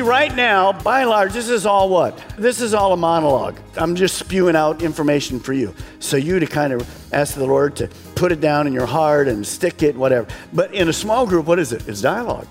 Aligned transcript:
See, 0.00 0.06
right 0.06 0.34
now, 0.34 0.72
by 0.72 1.02
and 1.02 1.10
large, 1.10 1.34
this 1.34 1.50
is 1.50 1.66
all 1.66 1.90
what? 1.90 2.16
This 2.38 2.62
is 2.62 2.72
all 2.72 2.94
a 2.94 2.96
monologue. 2.96 3.58
I'm 3.76 3.94
just 3.94 4.16
spewing 4.16 4.56
out 4.56 4.80
information 4.80 5.38
for 5.38 5.52
you. 5.52 5.74
So 5.98 6.16
you 6.16 6.40
to 6.40 6.46
kind 6.46 6.72
of 6.72 7.12
ask 7.12 7.34
the 7.34 7.44
Lord 7.44 7.76
to 7.76 7.88
put 8.14 8.32
it 8.32 8.40
down 8.40 8.66
in 8.66 8.72
your 8.72 8.86
heart 8.86 9.28
and 9.28 9.46
stick 9.46 9.82
it, 9.82 9.94
whatever. 9.94 10.26
But 10.54 10.72
in 10.72 10.88
a 10.88 10.92
small 10.94 11.26
group, 11.26 11.44
what 11.44 11.58
is 11.58 11.74
it? 11.74 11.86
It's 11.86 12.00
dialogue. 12.00 12.46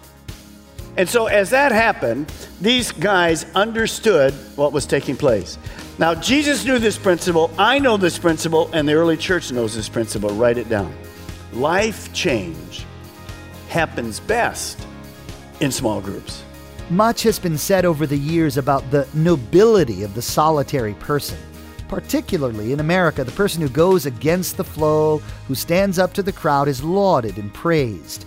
And 0.96 1.10
so 1.10 1.26
as 1.26 1.50
that 1.50 1.72
happened, 1.72 2.32
these 2.62 2.92
guys 2.92 3.48
understood 3.56 4.32
what 4.56 4.72
was 4.72 4.86
taking 4.86 5.18
place. 5.18 5.58
Now, 5.98 6.14
Jesus 6.14 6.66
knew 6.66 6.78
this 6.78 7.00
principle, 7.00 7.50
I 7.58 7.80
know 7.80 7.98
this 7.98 8.20
principle, 8.20 8.70
and 8.74 8.88
the 8.88 8.94
early 8.94 9.18
church 9.18 9.52
knows 9.52 9.74
this 9.74 9.90
principle. 9.90 10.30
Write 10.30 10.60
it 10.60 10.70
down. 10.70 10.96
Life 11.54 12.14
change 12.14 12.86
happens 13.70 14.20
best 14.20 14.86
in 15.62 15.72
small 15.72 16.00
groups. 16.00 16.44
Much 16.90 17.22
has 17.22 17.38
been 17.38 17.58
said 17.58 17.86
over 17.86 18.08
the 18.08 18.18
years 18.18 18.58
about 18.58 18.90
the 18.90 19.08
nobility 19.14 20.02
of 20.02 20.16
the 20.16 20.22
solitary 20.22 20.96
person. 20.96 21.38
Particularly 21.88 22.74
in 22.74 22.80
America, 22.80 23.24
the 23.24 23.32
person 23.32 23.62
who 23.62 23.70
goes 23.70 24.08
against 24.08 24.58
the 24.58 24.64
flow, 24.64 25.20
who 25.48 25.54
stands 25.54 26.00
up 26.00 26.14
to 26.14 26.24
the 26.24 26.32
crowd, 26.32 26.68
is 26.68 26.84
lauded 26.84 27.38
and 27.38 27.54
praised. 27.54 28.26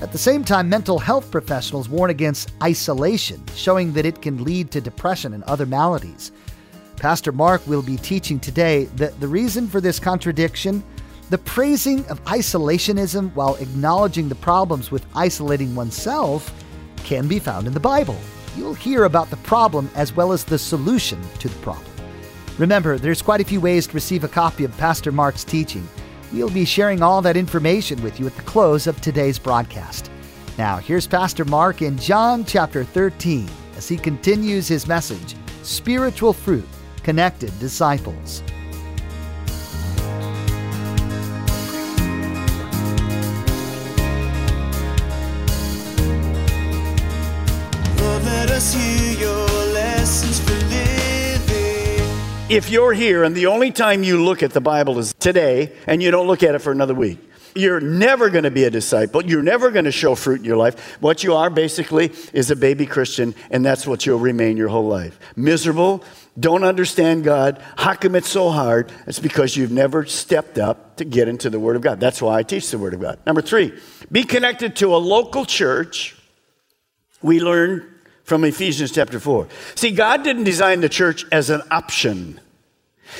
At 0.00 0.10
the 0.10 0.16
same 0.16 0.42
time, 0.42 0.70
mental 0.70 0.98
health 0.98 1.30
professionals 1.30 1.90
warn 1.90 2.08
against 2.08 2.52
isolation, 2.62 3.44
showing 3.54 3.92
that 3.92 4.06
it 4.06 4.22
can 4.22 4.42
lead 4.42 4.70
to 4.70 4.80
depression 4.80 5.34
and 5.34 5.44
other 5.44 5.66
maladies. 5.66 6.32
Pastor 6.96 7.30
Mark 7.30 7.66
will 7.66 7.82
be 7.82 7.98
teaching 7.98 8.40
today 8.40 8.84
that 8.96 9.20
the 9.20 9.28
reason 9.28 9.66
for 9.68 9.82
this 9.82 10.00
contradiction, 10.00 10.82
the 11.28 11.36
praising 11.36 12.06
of 12.06 12.24
isolationism 12.24 13.34
while 13.34 13.56
acknowledging 13.56 14.30
the 14.30 14.34
problems 14.34 14.90
with 14.90 15.04
isolating 15.14 15.74
oneself, 15.74 16.54
can 17.04 17.26
be 17.28 17.38
found 17.38 17.66
in 17.66 17.72
the 17.72 17.80
Bible. 17.80 18.18
You'll 18.56 18.74
hear 18.74 19.04
about 19.04 19.30
the 19.30 19.36
problem 19.38 19.90
as 19.94 20.12
well 20.12 20.32
as 20.32 20.44
the 20.44 20.58
solution 20.58 21.20
to 21.38 21.48
the 21.48 21.58
problem. 21.60 21.84
Remember, 22.58 22.98
there's 22.98 23.22
quite 23.22 23.40
a 23.40 23.44
few 23.44 23.60
ways 23.60 23.86
to 23.86 23.94
receive 23.94 24.24
a 24.24 24.28
copy 24.28 24.64
of 24.64 24.76
Pastor 24.78 25.12
Mark's 25.12 25.44
teaching. 25.44 25.86
We'll 26.32 26.50
be 26.50 26.64
sharing 26.64 27.02
all 27.02 27.22
that 27.22 27.36
information 27.36 28.02
with 28.02 28.18
you 28.18 28.26
at 28.26 28.36
the 28.36 28.42
close 28.42 28.86
of 28.86 29.00
today's 29.00 29.38
broadcast. 29.38 30.10
Now, 30.58 30.78
here's 30.78 31.06
Pastor 31.06 31.44
Mark 31.44 31.82
in 31.82 31.96
John 31.98 32.44
chapter 32.44 32.82
13 32.82 33.48
as 33.76 33.88
he 33.88 33.96
continues 33.96 34.66
his 34.66 34.88
message 34.88 35.36
Spiritual 35.62 36.32
Fruit 36.32 36.66
Connected 37.04 37.56
Disciples. 37.60 38.42
If 52.50 52.70
you're 52.70 52.94
here 52.94 53.24
and 53.24 53.36
the 53.36 53.44
only 53.44 53.70
time 53.70 54.02
you 54.02 54.24
look 54.24 54.42
at 54.42 54.52
the 54.52 54.60
Bible 54.62 54.98
is 54.98 55.12
today 55.12 55.70
and 55.86 56.02
you 56.02 56.10
don't 56.10 56.26
look 56.26 56.42
at 56.42 56.54
it 56.54 56.60
for 56.60 56.72
another 56.72 56.94
week, 56.94 57.18
you're 57.54 57.78
never 57.78 58.30
going 58.30 58.44
to 58.44 58.50
be 58.50 58.64
a 58.64 58.70
disciple. 58.70 59.22
You're 59.22 59.42
never 59.42 59.70
going 59.70 59.84
to 59.84 59.92
show 59.92 60.14
fruit 60.14 60.38
in 60.38 60.46
your 60.46 60.56
life. 60.56 60.96
What 61.02 61.22
you 61.22 61.34
are 61.34 61.50
basically 61.50 62.10
is 62.32 62.50
a 62.50 62.56
baby 62.56 62.86
Christian, 62.86 63.34
and 63.50 63.66
that's 63.66 63.86
what 63.86 64.06
you'll 64.06 64.18
remain 64.18 64.56
your 64.56 64.68
whole 64.68 64.88
life. 64.88 65.18
Miserable, 65.36 66.02
don't 66.40 66.64
understand 66.64 67.22
God. 67.22 67.62
How 67.76 67.92
come 67.92 68.14
it's 68.14 68.30
so 68.30 68.48
hard? 68.48 68.90
It's 69.06 69.18
because 69.18 69.54
you've 69.54 69.70
never 69.70 70.06
stepped 70.06 70.56
up 70.56 70.96
to 70.96 71.04
get 71.04 71.28
into 71.28 71.50
the 71.50 71.60
Word 71.60 71.76
of 71.76 71.82
God. 71.82 72.00
That's 72.00 72.22
why 72.22 72.38
I 72.38 72.44
teach 72.44 72.70
the 72.70 72.78
Word 72.78 72.94
of 72.94 73.00
God. 73.00 73.18
Number 73.26 73.42
three, 73.42 73.78
be 74.10 74.24
connected 74.24 74.74
to 74.76 74.94
a 74.94 74.96
local 74.96 75.44
church. 75.44 76.16
We 77.20 77.40
learn 77.40 77.97
from 78.28 78.44
Ephesians 78.44 78.92
chapter 78.92 79.18
4. 79.18 79.48
See, 79.74 79.90
God 79.90 80.22
didn't 80.22 80.44
design 80.44 80.82
the 80.82 80.88
church 80.90 81.24
as 81.32 81.48
an 81.48 81.62
option. 81.70 82.38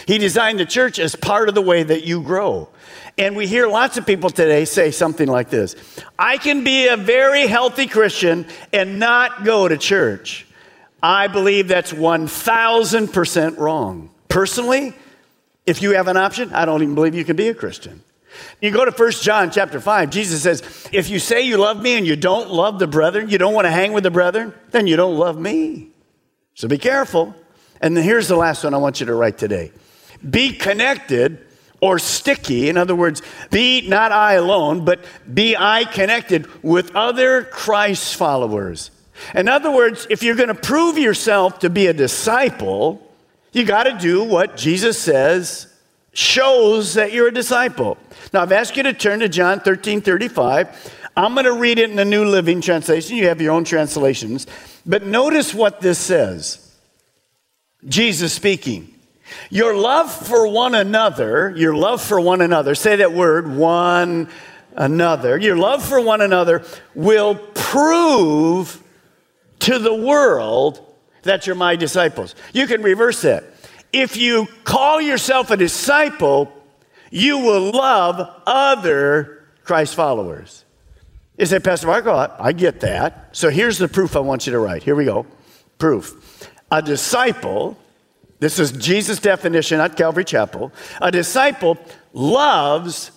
He 0.06 0.18
designed 0.18 0.60
the 0.60 0.66
church 0.66 0.98
as 0.98 1.16
part 1.16 1.48
of 1.48 1.54
the 1.54 1.62
way 1.62 1.82
that 1.82 2.04
you 2.04 2.20
grow. 2.22 2.68
And 3.16 3.34
we 3.34 3.46
hear 3.46 3.66
lots 3.66 3.96
of 3.96 4.06
people 4.06 4.28
today 4.28 4.66
say 4.66 4.90
something 4.90 5.26
like 5.26 5.48
this 5.48 5.74
I 6.18 6.36
can 6.36 6.62
be 6.62 6.88
a 6.88 6.96
very 6.96 7.46
healthy 7.46 7.86
Christian 7.86 8.46
and 8.70 8.98
not 8.98 9.44
go 9.44 9.66
to 9.66 9.78
church. 9.78 10.46
I 11.02 11.28
believe 11.28 11.68
that's 11.68 11.92
1000% 11.92 13.56
wrong. 13.56 14.10
Personally, 14.28 14.92
if 15.64 15.80
you 15.80 15.92
have 15.92 16.08
an 16.08 16.16
option, 16.16 16.52
I 16.52 16.66
don't 16.66 16.82
even 16.82 16.94
believe 16.94 17.14
you 17.14 17.24
can 17.24 17.36
be 17.36 17.48
a 17.48 17.54
Christian. 17.54 18.02
You 18.60 18.70
go 18.70 18.84
to 18.84 18.90
1 18.90 19.10
John 19.12 19.50
chapter 19.50 19.80
5, 19.80 20.10
Jesus 20.10 20.42
says, 20.42 20.88
If 20.92 21.10
you 21.10 21.18
say 21.18 21.42
you 21.42 21.56
love 21.56 21.80
me 21.80 21.96
and 21.96 22.06
you 22.06 22.16
don't 22.16 22.50
love 22.50 22.78
the 22.78 22.86
brethren, 22.86 23.28
you 23.28 23.38
don't 23.38 23.54
want 23.54 23.66
to 23.66 23.70
hang 23.70 23.92
with 23.92 24.04
the 24.04 24.10
brethren, 24.10 24.52
then 24.70 24.86
you 24.86 24.96
don't 24.96 25.16
love 25.16 25.38
me. 25.38 25.90
So 26.54 26.68
be 26.68 26.78
careful. 26.78 27.34
And 27.80 27.96
then 27.96 28.04
here's 28.04 28.28
the 28.28 28.36
last 28.36 28.64
one 28.64 28.74
I 28.74 28.78
want 28.78 29.00
you 29.00 29.06
to 29.06 29.14
write 29.14 29.38
today 29.38 29.72
be 30.28 30.52
connected 30.52 31.46
or 31.80 31.98
sticky. 31.98 32.68
In 32.68 32.76
other 32.76 32.94
words, 32.94 33.22
be 33.50 33.86
not 33.88 34.10
I 34.10 34.34
alone, 34.34 34.84
but 34.84 35.04
be 35.32 35.56
I 35.56 35.84
connected 35.84 36.48
with 36.62 36.94
other 36.96 37.44
Christ 37.44 38.16
followers. 38.16 38.90
In 39.34 39.48
other 39.48 39.70
words, 39.70 40.06
if 40.10 40.22
you're 40.22 40.34
going 40.34 40.48
to 40.48 40.54
prove 40.54 40.98
yourself 40.98 41.60
to 41.60 41.70
be 41.70 41.86
a 41.86 41.92
disciple, 41.92 43.08
you 43.52 43.64
got 43.64 43.84
to 43.84 43.96
do 43.98 44.24
what 44.24 44.56
Jesus 44.56 44.98
says 44.98 45.67
shows 46.18 46.94
that 46.94 47.12
you're 47.12 47.28
a 47.28 47.32
disciple. 47.32 47.96
Now, 48.32 48.42
I've 48.42 48.50
asked 48.50 48.76
you 48.76 48.82
to 48.82 48.92
turn 48.92 49.20
to 49.20 49.28
John 49.28 49.60
13 49.60 50.00
35. 50.00 50.94
I'm 51.16 51.34
going 51.34 51.46
to 51.46 51.52
read 51.52 51.78
it 51.78 51.90
in 51.90 51.96
the 51.96 52.04
New 52.04 52.24
Living 52.24 52.60
Translation. 52.60 53.16
You 53.16 53.28
have 53.28 53.40
your 53.40 53.52
own 53.52 53.62
translations. 53.62 54.48
But 54.84 55.04
notice 55.04 55.54
what 55.54 55.80
this 55.80 55.98
says 55.98 56.74
Jesus 57.86 58.32
speaking. 58.32 58.92
Your 59.50 59.76
love 59.76 60.12
for 60.12 60.48
one 60.48 60.74
another, 60.74 61.54
your 61.56 61.76
love 61.76 62.02
for 62.02 62.20
one 62.20 62.40
another, 62.40 62.74
say 62.74 62.96
that 62.96 63.12
word, 63.12 63.54
one 63.54 64.28
another. 64.74 65.38
Your 65.38 65.56
love 65.56 65.86
for 65.86 66.00
one 66.00 66.20
another 66.20 66.64
will 66.96 67.36
prove 67.54 68.82
to 69.60 69.78
the 69.78 69.94
world 69.94 70.84
that 71.22 71.46
you're 71.46 71.54
my 71.54 71.76
disciples. 71.76 72.34
You 72.52 72.66
can 72.66 72.82
reverse 72.82 73.22
that. 73.22 73.44
If 73.92 74.16
you 74.16 74.46
call 74.64 75.00
yourself 75.00 75.50
a 75.50 75.56
disciple, 75.56 76.52
you 77.10 77.38
will 77.38 77.72
love 77.72 78.42
other 78.46 79.46
Christ 79.64 79.94
followers. 79.94 80.64
You 81.38 81.46
say, 81.46 81.60
Pastor 81.60 81.86
Mark, 81.86 82.06
oh, 82.06 82.34
I 82.38 82.52
get 82.52 82.80
that. 82.80 83.30
So 83.32 83.48
here's 83.48 83.78
the 83.78 83.88
proof 83.88 84.16
I 84.16 84.20
want 84.20 84.46
you 84.46 84.52
to 84.52 84.58
write. 84.58 84.82
Here 84.82 84.96
we 84.96 85.04
go. 85.04 85.26
Proof. 85.78 86.50
A 86.70 86.82
disciple, 86.82 87.78
this 88.40 88.58
is 88.58 88.72
Jesus' 88.72 89.20
definition 89.20 89.80
at 89.80 89.96
Calvary 89.96 90.24
Chapel. 90.24 90.72
A 91.00 91.10
disciple 91.10 91.78
loves 92.12 93.12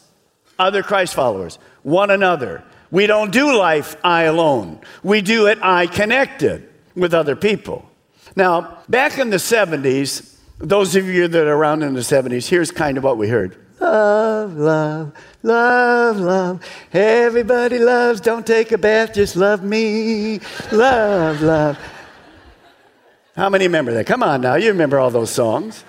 other 0.59 0.83
Christ 0.83 1.15
followers, 1.15 1.57
one 1.83 2.12
another. 2.12 2.63
We 2.91 3.07
don't 3.07 3.31
do 3.31 3.57
life 3.57 3.95
I 4.03 4.24
alone. 4.24 4.81
We 5.03 5.21
do 5.21 5.47
it 5.47 5.57
I 5.62 5.88
connected 5.88 6.69
with 6.95 7.13
other 7.13 7.35
people. 7.35 7.89
Now, 8.35 8.79
back 8.88 9.17
in 9.17 9.29
the 9.29 9.38
70s, 9.38 10.38
those 10.62 10.96
of 10.96 11.06
you 11.08 11.28
that 11.28 11.48
are 11.48 11.56
around 11.56 11.84
in 11.84 11.94
the 11.94 12.02
70s, 12.02 12.48
here's 12.48 12.72
kind 12.72 12.98
of 12.98 13.04
what 13.04 13.18
we 13.18 13.28
heard. 13.28 13.58
Love, 13.80 14.56
love, 14.56 15.13
love, 15.42 16.19
love. 16.19 16.66
Everybody 16.94 17.80
loves, 17.80 18.22
don't 18.22 18.46
take 18.46 18.72
a 18.72 18.78
bath, 18.78 19.13
just 19.13 19.36
love 19.36 19.63
me. 19.63 20.40
Love, 20.72 21.42
love. 21.42 21.80
How 23.36 23.50
many 23.50 23.66
remember 23.66 23.94
that? 23.94 24.06
Come 24.06 24.22
on 24.24 24.42
now, 24.42 24.56
you 24.56 24.69
remember 24.69 25.00
all 25.00 25.10
those 25.10 25.31
songs. 25.31 25.84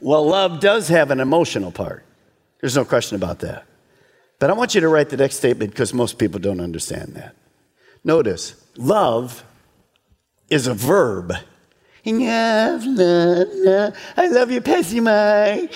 Well, 0.00 0.26
love 0.26 0.60
does 0.60 0.88
have 0.88 1.10
an 1.10 1.18
emotional 1.18 1.72
part. 1.72 2.04
There's 2.60 2.76
no 2.76 2.84
question 2.84 3.16
about 3.16 3.40
that. 3.40 3.64
But 4.38 4.50
I 4.50 4.52
want 4.52 4.74
you 4.74 4.82
to 4.82 4.88
write 4.88 5.08
the 5.08 5.16
next 5.16 5.36
statement 5.36 5.70
because 5.70 5.94
most 5.94 6.18
people 6.18 6.38
don't 6.38 6.60
understand 6.60 7.14
that. 7.14 7.34
Notice, 8.04 8.54
love 8.76 9.44
is 10.50 10.66
a 10.66 10.74
verb. 10.74 11.34
I 12.06 12.78
love 14.28 14.50
you, 14.50 14.60
Pessy 14.60 15.00
Mike. 15.00 15.74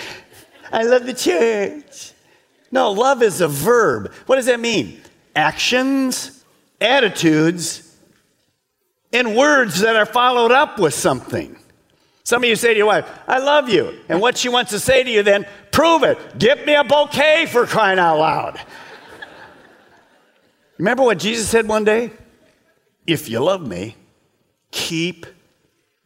I 0.70 0.82
love 0.82 1.06
the 1.06 1.14
church. 1.14 2.12
No, 2.70 2.92
love 2.92 3.22
is 3.22 3.40
a 3.40 3.48
verb. 3.48 4.12
What 4.26 4.36
does 4.36 4.46
that 4.46 4.60
mean? 4.60 5.00
Actions, 5.34 6.44
attitudes, 6.80 7.96
and 9.12 9.34
words 9.34 9.80
that 9.80 9.96
are 9.96 10.04
followed 10.04 10.52
up 10.52 10.78
with 10.78 10.92
something. 10.92 11.56
Some 12.25 12.44
of 12.44 12.48
you 12.50 12.56
say 12.56 12.74
to 12.74 12.76
your 12.76 12.86
wife, 12.86 13.08
I 13.26 13.38
love 13.38 13.70
you. 13.70 13.98
And 14.10 14.20
what 14.20 14.36
she 14.36 14.50
wants 14.50 14.70
to 14.72 14.78
say 14.78 15.02
to 15.02 15.10
you 15.10 15.22
then, 15.22 15.46
prove 15.72 16.02
it. 16.02 16.38
Get 16.38 16.66
me 16.66 16.74
a 16.74 16.84
bouquet 16.84 17.46
for 17.46 17.66
crying 17.66 17.98
out 17.98 18.19
loud. 18.19 18.60
Remember 20.76 21.04
what 21.04 21.19
Jesus 21.19 21.48
said 21.48 21.66
one 21.66 21.84
day? 21.84 22.10
If 23.06 23.31
you 23.31 23.40
love 23.40 23.66
me, 23.66 23.96
keep 24.70 25.24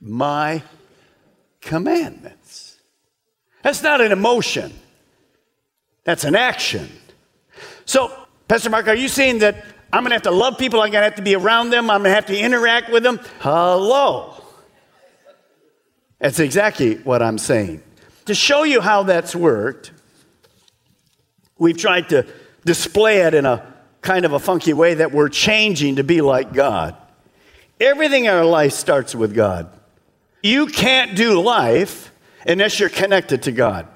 my 0.03 0.63
commandments. 1.61 2.77
That's 3.63 3.83
not 3.83 4.01
an 4.01 4.13
emotion, 4.13 4.73
that's 6.05 6.25
an 6.25 6.35
action. 6.35 6.91
So, 7.85 8.13
Pastor 8.49 8.71
Mark, 8.71 8.89
are 8.89 8.95
you 8.95 9.09
saying 9.09 9.39
that 9.39 9.65
I'm 9.93 10.03
going 10.03 10.11
to 10.11 10.15
have 10.15 10.23
to 10.23 10.31
love 10.31 10.59
people, 10.59 10.81
I'm 10.81 10.91
going 10.91 11.03
to 11.03 11.05
have 11.05 11.17
to 11.17 11.23
be 11.23 11.37
around 11.37 11.71
them, 11.71 11.91
I'm 11.91 12.01
going 12.01 12.11
to 12.11 12.15
have 12.15 12.27
to 12.27 12.39
interact 12.39 12.91
with 12.91 13.03
them? 13.03 13.21
Hello. 13.41 14.43
That's 16.19 16.39
exactly 16.39 16.97
what 16.97 17.23
I'm 17.23 17.39
saying. 17.39 17.83
To 18.27 18.35
show 18.35 18.63
you 18.63 18.81
how 18.81 19.05
that's 19.05 19.35
worked, 19.35 19.93
we've 21.59 21.77
tried 21.77 22.09
to 22.11 22.27
display 22.65 23.23
it 23.23 23.35
in 23.35 23.47
a 23.47 23.75
kind 24.01 24.25
of 24.25 24.33
a 24.33 24.39
funky 24.39 24.73
way 24.73 24.95
that 24.95 25.13
we're 25.13 25.29
changing 25.29 25.97
to 25.97 26.05
be 26.05 26.21
like 26.21 26.53
God. 26.53 26.97
Everything 27.81 28.25
in 28.27 28.31
our 28.31 28.45
life 28.45 28.73
starts 28.73 29.15
with 29.15 29.35
God. 29.35 29.77
You 30.43 30.67
can't 30.67 31.17
do 31.17 31.41
life 31.41 32.13
unless 32.47 32.81
you're 32.81 32.89
connected 32.89 33.45
to 33.45 33.53
God. 33.53 33.87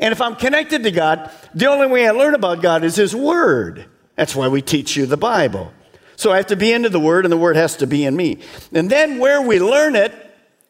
And 0.00 0.12
if 0.12 0.20
I'm 0.20 0.36
connected 0.36 0.82
to 0.84 0.90
God, 0.90 1.30
the 1.54 1.66
only 1.66 1.86
way 1.86 2.08
I 2.08 2.12
learn 2.12 2.34
about 2.34 2.62
God 2.62 2.82
is 2.82 2.96
His 2.96 3.14
Word. 3.14 3.86
That's 4.16 4.34
why 4.34 4.48
we 4.48 4.62
teach 4.62 4.96
you 4.96 5.06
the 5.06 5.16
Bible. 5.16 5.72
So 6.16 6.32
I 6.32 6.38
have 6.38 6.46
to 6.46 6.56
be 6.56 6.72
into 6.72 6.88
the 6.88 7.00
Word, 7.00 7.24
and 7.24 7.32
the 7.32 7.36
Word 7.36 7.56
has 7.56 7.76
to 7.76 7.86
be 7.86 8.04
in 8.04 8.16
me. 8.16 8.38
And 8.72 8.90
then 8.90 9.18
where 9.18 9.42
we 9.42 9.60
learn 9.60 9.94
it 9.94 10.12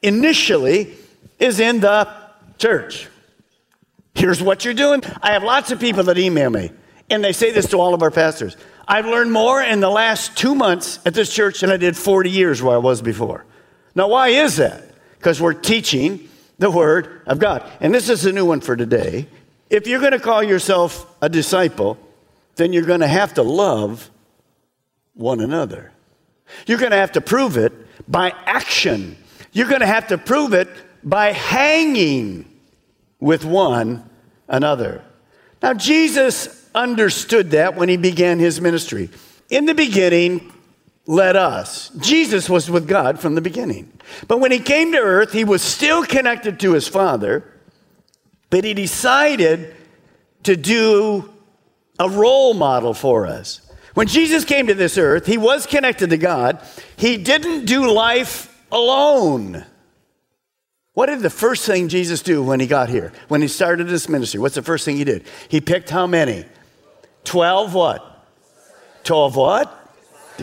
initially 0.02 0.94
is 1.38 1.60
in 1.60 1.80
the 1.80 2.08
church. 2.58 3.08
Here's 4.14 4.42
what 4.42 4.64
you're 4.64 4.74
doing. 4.74 5.02
I 5.22 5.32
have 5.32 5.42
lots 5.42 5.70
of 5.70 5.80
people 5.80 6.02
that 6.04 6.18
email 6.18 6.50
me, 6.50 6.70
and 7.08 7.22
they 7.22 7.32
say 7.32 7.52
this 7.52 7.66
to 7.70 7.78
all 7.78 7.94
of 7.94 8.02
our 8.02 8.10
pastors. 8.10 8.56
I've 8.86 9.06
learned 9.06 9.32
more 9.32 9.62
in 9.62 9.80
the 9.80 9.88
last 9.88 10.36
two 10.36 10.54
months 10.54 10.98
at 11.06 11.14
this 11.14 11.32
church 11.32 11.60
than 11.60 11.70
I 11.70 11.76
did 11.76 11.96
40 11.96 12.28
years 12.28 12.62
where 12.62 12.74
I 12.74 12.78
was 12.78 13.00
before. 13.00 13.46
Now, 13.94 14.08
why 14.08 14.28
is 14.28 14.56
that? 14.56 14.91
Because 15.22 15.40
we're 15.40 15.52
teaching 15.52 16.28
the 16.58 16.68
Word 16.68 17.22
of 17.28 17.38
God. 17.38 17.62
And 17.78 17.94
this 17.94 18.08
is 18.08 18.26
a 18.26 18.32
new 18.32 18.44
one 18.44 18.60
for 18.60 18.74
today. 18.74 19.28
If 19.70 19.86
you're 19.86 20.00
going 20.00 20.10
to 20.10 20.18
call 20.18 20.42
yourself 20.42 21.06
a 21.22 21.28
disciple, 21.28 21.96
then 22.56 22.72
you're 22.72 22.82
going 22.82 23.02
to 23.02 23.06
have 23.06 23.34
to 23.34 23.44
love 23.44 24.10
one 25.14 25.38
another. 25.38 25.92
You're 26.66 26.78
going 26.78 26.90
to 26.90 26.96
have 26.96 27.12
to 27.12 27.20
prove 27.20 27.56
it 27.56 27.72
by 28.10 28.34
action. 28.46 29.16
You're 29.52 29.68
going 29.68 29.80
to 29.80 29.86
have 29.86 30.08
to 30.08 30.18
prove 30.18 30.54
it 30.54 30.68
by 31.04 31.30
hanging 31.30 32.50
with 33.20 33.44
one 33.44 34.10
another. 34.48 35.04
Now, 35.62 35.72
Jesus 35.72 36.68
understood 36.74 37.52
that 37.52 37.76
when 37.76 37.88
he 37.88 37.96
began 37.96 38.40
his 38.40 38.60
ministry. 38.60 39.08
In 39.50 39.66
the 39.66 39.74
beginning, 39.74 40.52
let 41.06 41.36
us. 41.36 41.90
Jesus 42.00 42.48
was 42.48 42.70
with 42.70 42.86
God 42.86 43.18
from 43.18 43.34
the 43.34 43.40
beginning. 43.40 43.92
But 44.28 44.38
when 44.38 44.52
he 44.52 44.58
came 44.58 44.92
to 44.92 44.98
earth, 44.98 45.32
he 45.32 45.44
was 45.44 45.62
still 45.62 46.04
connected 46.04 46.60
to 46.60 46.72
his 46.72 46.86
Father, 46.86 47.44
but 48.50 48.64
he 48.64 48.74
decided 48.74 49.74
to 50.44 50.56
do 50.56 51.32
a 51.98 52.08
role 52.08 52.54
model 52.54 52.94
for 52.94 53.26
us. 53.26 53.60
When 53.94 54.06
Jesus 54.06 54.44
came 54.44 54.68
to 54.68 54.74
this 54.74 54.96
earth, 54.96 55.26
he 55.26 55.38
was 55.38 55.66
connected 55.66 56.10
to 56.10 56.16
God. 56.16 56.64
He 56.96 57.16
didn't 57.18 57.66
do 57.66 57.90
life 57.90 58.56
alone. 58.70 59.64
What 60.94 61.06
did 61.06 61.20
the 61.20 61.30
first 61.30 61.66
thing 61.66 61.88
Jesus 61.88 62.22
do 62.22 62.42
when 62.42 62.60
he 62.60 62.66
got 62.66 62.88
here? 62.88 63.12
When 63.28 63.42
he 63.42 63.48
started 63.48 63.88
this 63.88 64.08
ministry? 64.08 64.40
What's 64.40 64.54
the 64.54 64.62
first 64.62 64.84
thing 64.84 64.96
he 64.96 65.04
did? 65.04 65.24
He 65.48 65.60
picked 65.60 65.90
how 65.90 66.06
many? 66.06 66.44
12 67.24 67.74
what? 67.74 68.26
12 69.04 69.36
what? 69.36 69.81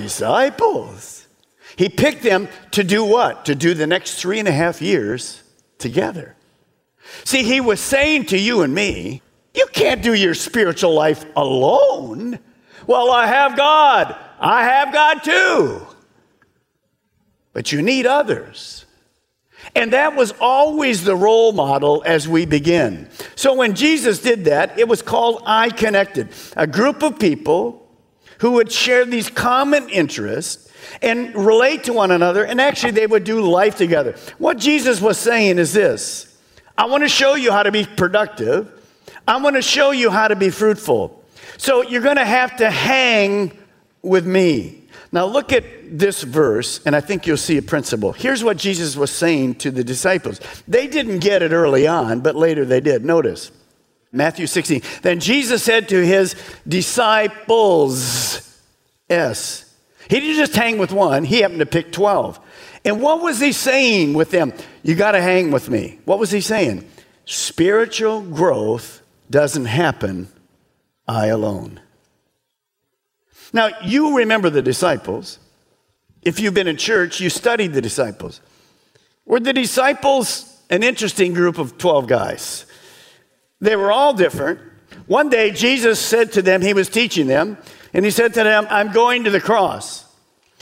Disciples. 0.01 1.27
He 1.75 1.89
picked 1.89 2.23
them 2.23 2.47
to 2.71 2.83
do 2.83 3.03
what? 3.03 3.45
To 3.45 3.55
do 3.55 3.73
the 3.73 3.87
next 3.87 4.15
three 4.19 4.39
and 4.39 4.47
a 4.47 4.51
half 4.51 4.81
years 4.81 5.43
together. 5.77 6.35
See, 7.23 7.43
he 7.43 7.61
was 7.61 7.79
saying 7.79 8.25
to 8.27 8.37
you 8.37 8.61
and 8.61 8.73
me, 8.73 9.21
you 9.53 9.67
can't 9.71 10.01
do 10.01 10.13
your 10.13 10.33
spiritual 10.33 10.93
life 10.93 11.25
alone. 11.35 12.39
Well, 12.85 13.11
I 13.11 13.27
have 13.27 13.57
God. 13.57 14.15
I 14.39 14.63
have 14.63 14.93
God 14.93 15.23
too. 15.23 15.87
But 17.53 17.71
you 17.71 17.81
need 17.81 18.05
others. 18.05 18.85
And 19.75 19.93
that 19.93 20.15
was 20.15 20.33
always 20.39 21.03
the 21.03 21.15
role 21.15 21.51
model 21.51 22.03
as 22.05 22.27
we 22.27 22.45
begin. 22.45 23.09
So 23.35 23.53
when 23.53 23.75
Jesus 23.75 24.19
did 24.19 24.45
that, 24.45 24.77
it 24.79 24.87
was 24.87 25.01
called 25.01 25.43
I 25.45 25.69
Connected, 25.69 26.29
a 26.55 26.65
group 26.65 27.03
of 27.03 27.19
people 27.19 27.88
who 28.39 28.51
would 28.51 28.71
share 28.71 29.05
these 29.05 29.29
common 29.29 29.89
interests 29.89 30.69
and 31.01 31.35
relate 31.35 31.85
to 31.85 31.93
one 31.93 32.11
another, 32.11 32.43
and 32.43 32.59
actually 32.59 32.91
they 32.91 33.07
would 33.07 33.23
do 33.23 33.41
life 33.41 33.75
together. 33.75 34.15
What 34.37 34.57
Jesus 34.57 34.99
was 34.99 35.17
saying 35.17 35.59
is 35.59 35.73
this 35.73 36.37
I 36.77 36.85
want 36.85 37.03
to 37.03 37.09
show 37.09 37.35
you 37.35 37.51
how 37.51 37.63
to 37.63 37.71
be 37.71 37.85
productive, 37.85 38.71
I 39.27 39.37
want 39.37 39.55
to 39.55 39.61
show 39.61 39.91
you 39.91 40.09
how 40.09 40.27
to 40.27 40.35
be 40.35 40.49
fruitful. 40.49 41.23
So 41.57 41.83
you're 41.83 42.01
going 42.01 42.15
to 42.15 42.25
have 42.25 42.57
to 42.57 42.71
hang 42.71 43.57
with 44.01 44.25
me. 44.25 44.83
Now, 45.11 45.25
look 45.25 45.51
at 45.51 45.63
this 45.97 46.21
verse, 46.21 46.79
and 46.85 46.95
I 46.95 47.01
think 47.01 47.25
you'll 47.25 47.37
see 47.37 47.57
a 47.57 47.61
principle. 47.61 48.13
Here's 48.13 48.43
what 48.43 48.57
Jesus 48.57 48.95
was 48.95 49.11
saying 49.11 49.55
to 49.55 49.71
the 49.71 49.83
disciples. 49.83 50.39
They 50.67 50.87
didn't 50.87 51.19
get 51.19 51.41
it 51.41 51.51
early 51.51 51.87
on, 51.87 52.19
but 52.19 52.35
later 52.35 52.63
they 52.63 52.79
did. 52.79 53.03
Notice 53.03 53.51
Matthew 54.11 54.47
16. 54.47 54.81
Then 55.01 55.19
Jesus 55.19 55.63
said 55.63 55.89
to 55.89 56.05
his 56.05 56.35
disciples, 56.67 58.45
S. 59.09 59.65
He 60.09 60.19
didn't 60.19 60.37
just 60.37 60.55
hang 60.55 60.77
with 60.77 60.91
one, 60.91 61.23
he 61.23 61.41
happened 61.41 61.59
to 61.59 61.65
pick 61.65 61.91
12. 61.91 62.39
And 62.85 63.01
what 63.01 63.21
was 63.21 63.39
he 63.39 63.51
saying 63.51 64.13
with 64.13 64.31
them? 64.31 64.53
You 64.83 64.95
got 64.95 65.11
to 65.11 65.21
hang 65.21 65.51
with 65.51 65.69
me. 65.69 65.99
What 66.05 66.17
was 66.17 66.31
he 66.31 66.41
saying? 66.41 66.89
Spiritual 67.25 68.21
growth 68.21 69.01
doesn't 69.29 69.65
happen 69.65 70.29
I 71.07 71.27
alone. 71.27 71.79
Now, 73.51 73.69
you 73.83 74.17
remember 74.17 74.49
the 74.49 74.61
disciples. 74.61 75.39
If 76.21 76.39
you've 76.39 76.53
been 76.53 76.67
in 76.67 76.77
church, 76.77 77.19
you 77.19 77.29
studied 77.29 77.73
the 77.73 77.81
disciples. 77.81 78.41
Were 79.25 79.39
the 79.39 79.53
disciples 79.53 80.61
an 80.69 80.83
interesting 80.83 81.33
group 81.33 81.57
of 81.57 81.77
12 81.77 82.07
guys? 82.07 82.65
They 83.61 83.75
were 83.75 83.91
all 83.91 84.13
different. 84.13 84.59
One 85.07 85.29
day, 85.29 85.51
Jesus 85.51 85.99
said 85.99 86.33
to 86.33 86.41
them, 86.41 86.61
He 86.61 86.73
was 86.73 86.89
teaching 86.89 87.27
them, 87.27 87.57
and 87.93 88.05
He 88.05 88.11
said 88.11 88.33
to 88.35 88.43
them, 88.43 88.67
I'm 88.69 88.91
going 88.91 89.25
to 89.25 89.29
the 89.29 89.41
cross. 89.41 90.05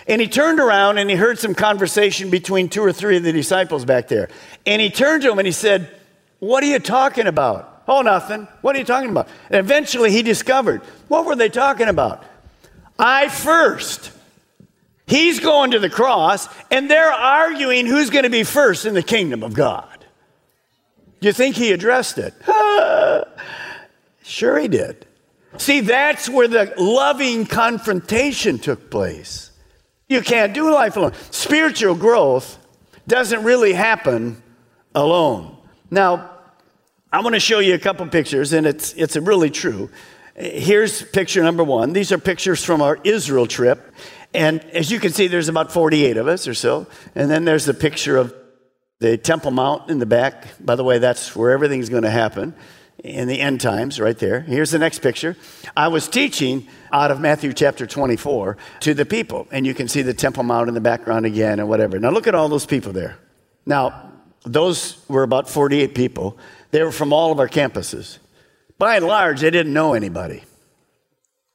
And 0.07 0.21
he 0.21 0.27
turned 0.27 0.59
around 0.59 0.97
and 0.97 1.09
he 1.09 1.15
heard 1.15 1.37
some 1.37 1.53
conversation 1.53 2.29
between 2.29 2.69
two 2.69 2.81
or 2.81 2.93
three 2.93 3.17
of 3.17 3.23
the 3.23 3.33
disciples 3.33 3.83
back 3.83 4.07
there. 4.07 4.29
And 4.65 4.81
he 4.81 4.89
turned 4.89 5.23
to 5.23 5.29
them 5.29 5.37
and 5.37 5.45
he 5.45 5.51
said, 5.51 5.89
What 6.39 6.63
are 6.63 6.67
you 6.67 6.79
talking 6.79 7.27
about? 7.27 7.83
Oh, 7.87 8.01
nothing. 8.01 8.47
What 8.61 8.75
are 8.75 8.79
you 8.79 8.85
talking 8.85 9.09
about? 9.09 9.27
And 9.49 9.59
eventually 9.59 10.11
he 10.11 10.21
discovered, 10.21 10.81
What 11.09 11.25
were 11.25 11.35
they 11.35 11.49
talking 11.49 11.89
about? 11.89 12.23
I 12.97 13.27
first. 13.27 14.11
He's 15.07 15.39
going 15.39 15.71
to 15.71 15.79
the 15.79 15.89
cross, 15.89 16.49
and 16.69 16.89
they're 16.89 17.11
arguing 17.11 17.85
who's 17.85 18.09
going 18.09 18.25
to 18.25 18.29
be 18.29 18.43
first 18.43 18.85
in 18.85 18.93
the 18.93 19.03
kingdom 19.03 19.41
of 19.41 19.53
God. 19.53 19.96
You 21.19 21.33
think 21.33 21.55
he 21.55 21.71
addressed 21.71 22.17
it? 22.17 22.33
sure, 24.23 24.59
he 24.59 24.67
did. 24.67 25.05
See, 25.57 25.79
that's 25.81 26.29
where 26.29 26.47
the 26.47 26.73
loving 26.77 27.45
confrontation 27.45 28.59
took 28.59 28.91
place. 28.91 29.51
You 30.07 30.21
can't 30.21 30.53
do 30.53 30.71
life 30.71 30.95
alone. 30.95 31.13
Spiritual 31.31 31.95
growth 31.95 32.59
doesn't 33.07 33.43
really 33.43 33.73
happen 33.73 34.41
alone. 34.93 35.57
Now, 35.89 36.29
I 37.11 37.21
want 37.21 37.33
to 37.35 37.39
show 37.39 37.59
you 37.59 37.73
a 37.73 37.79
couple 37.79 38.05
pictures, 38.07 38.53
and 38.53 38.67
it's, 38.67 38.93
it's 38.93 39.15
really 39.15 39.49
true. 39.49 39.89
Here's 40.35 41.01
picture 41.01 41.41
number 41.41 41.63
one. 41.63 41.93
These 41.93 42.11
are 42.11 42.17
pictures 42.17 42.63
from 42.63 42.81
our 42.81 42.99
Israel 43.03 43.47
trip. 43.47 43.93
And 44.33 44.63
as 44.65 44.91
you 44.91 44.99
can 44.99 45.11
see, 45.11 45.27
there's 45.27 45.49
about 45.49 45.71
48 45.71 46.17
of 46.17 46.27
us 46.27 46.47
or 46.47 46.53
so. 46.53 46.85
And 47.15 47.31
then 47.31 47.45
there's 47.45 47.65
the 47.65 47.73
picture 47.73 48.17
of 48.17 48.35
the 48.99 49.17
Temple 49.17 49.51
Mount 49.51 49.89
in 49.89 49.99
the 49.99 50.05
back. 50.05 50.47
By 50.63 50.75
the 50.75 50.83
way, 50.83 50.97
that's 50.97 51.35
where 51.35 51.51
everything's 51.51 51.89
going 51.89 52.03
to 52.03 52.09
happen. 52.09 52.55
in 53.03 53.27
the 53.27 53.39
end 53.39 53.61
times, 53.61 53.99
right 53.99 54.17
there. 54.17 54.41
Here's 54.41 54.71
the 54.71 54.79
next 54.79 54.99
picture. 54.99 55.37
I 55.75 55.87
was 55.87 56.07
teaching 56.07 56.67
out 56.91 57.11
of 57.11 57.19
Matthew 57.19 57.53
chapter 57.53 57.85
24 57.85 58.57
to 58.81 58.93
the 58.93 59.05
people, 59.05 59.47
and 59.51 59.67
you 59.67 59.73
can 59.73 59.87
see 59.87 60.01
the 60.01 60.13
Temple 60.15 60.43
Mount 60.43 60.67
in 60.67 60.73
the 60.73 60.81
background 60.81 61.25
again 61.25 61.59
and 61.59 61.69
whatever. 61.69 61.99
Now, 61.99 62.09
look 62.09 62.25
at 62.27 62.33
all 62.33 62.49
those 62.49 62.65
people 62.65 62.91
there. 62.93 63.19
Now, 63.65 64.11
those 64.43 64.97
were 65.07 65.23
about 65.23 65.49
48 65.49 65.93
people. 65.93 66.37
They 66.71 66.81
were 66.81 66.91
from 66.91 67.13
all 67.13 67.31
of 67.31 67.39
our 67.39 67.47
campuses. 67.47 68.17
By 68.77 68.95
and 68.95 69.05
large, 69.05 69.41
they 69.41 69.51
didn't 69.51 69.73
know 69.73 69.93
anybody, 69.93 70.43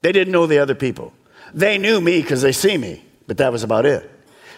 they 0.03 0.13
didn't 0.13 0.33
know 0.33 0.47
the 0.47 0.59
other 0.59 0.75
people. 0.75 1.13
They 1.55 1.77
knew 1.77 2.01
me 2.01 2.23
because 2.23 2.41
they 2.41 2.53
see 2.53 2.79
me, 2.79 3.05
but 3.27 3.37
that 3.39 3.53
was 3.53 3.63
about 3.63 3.85
it. 3.85 4.09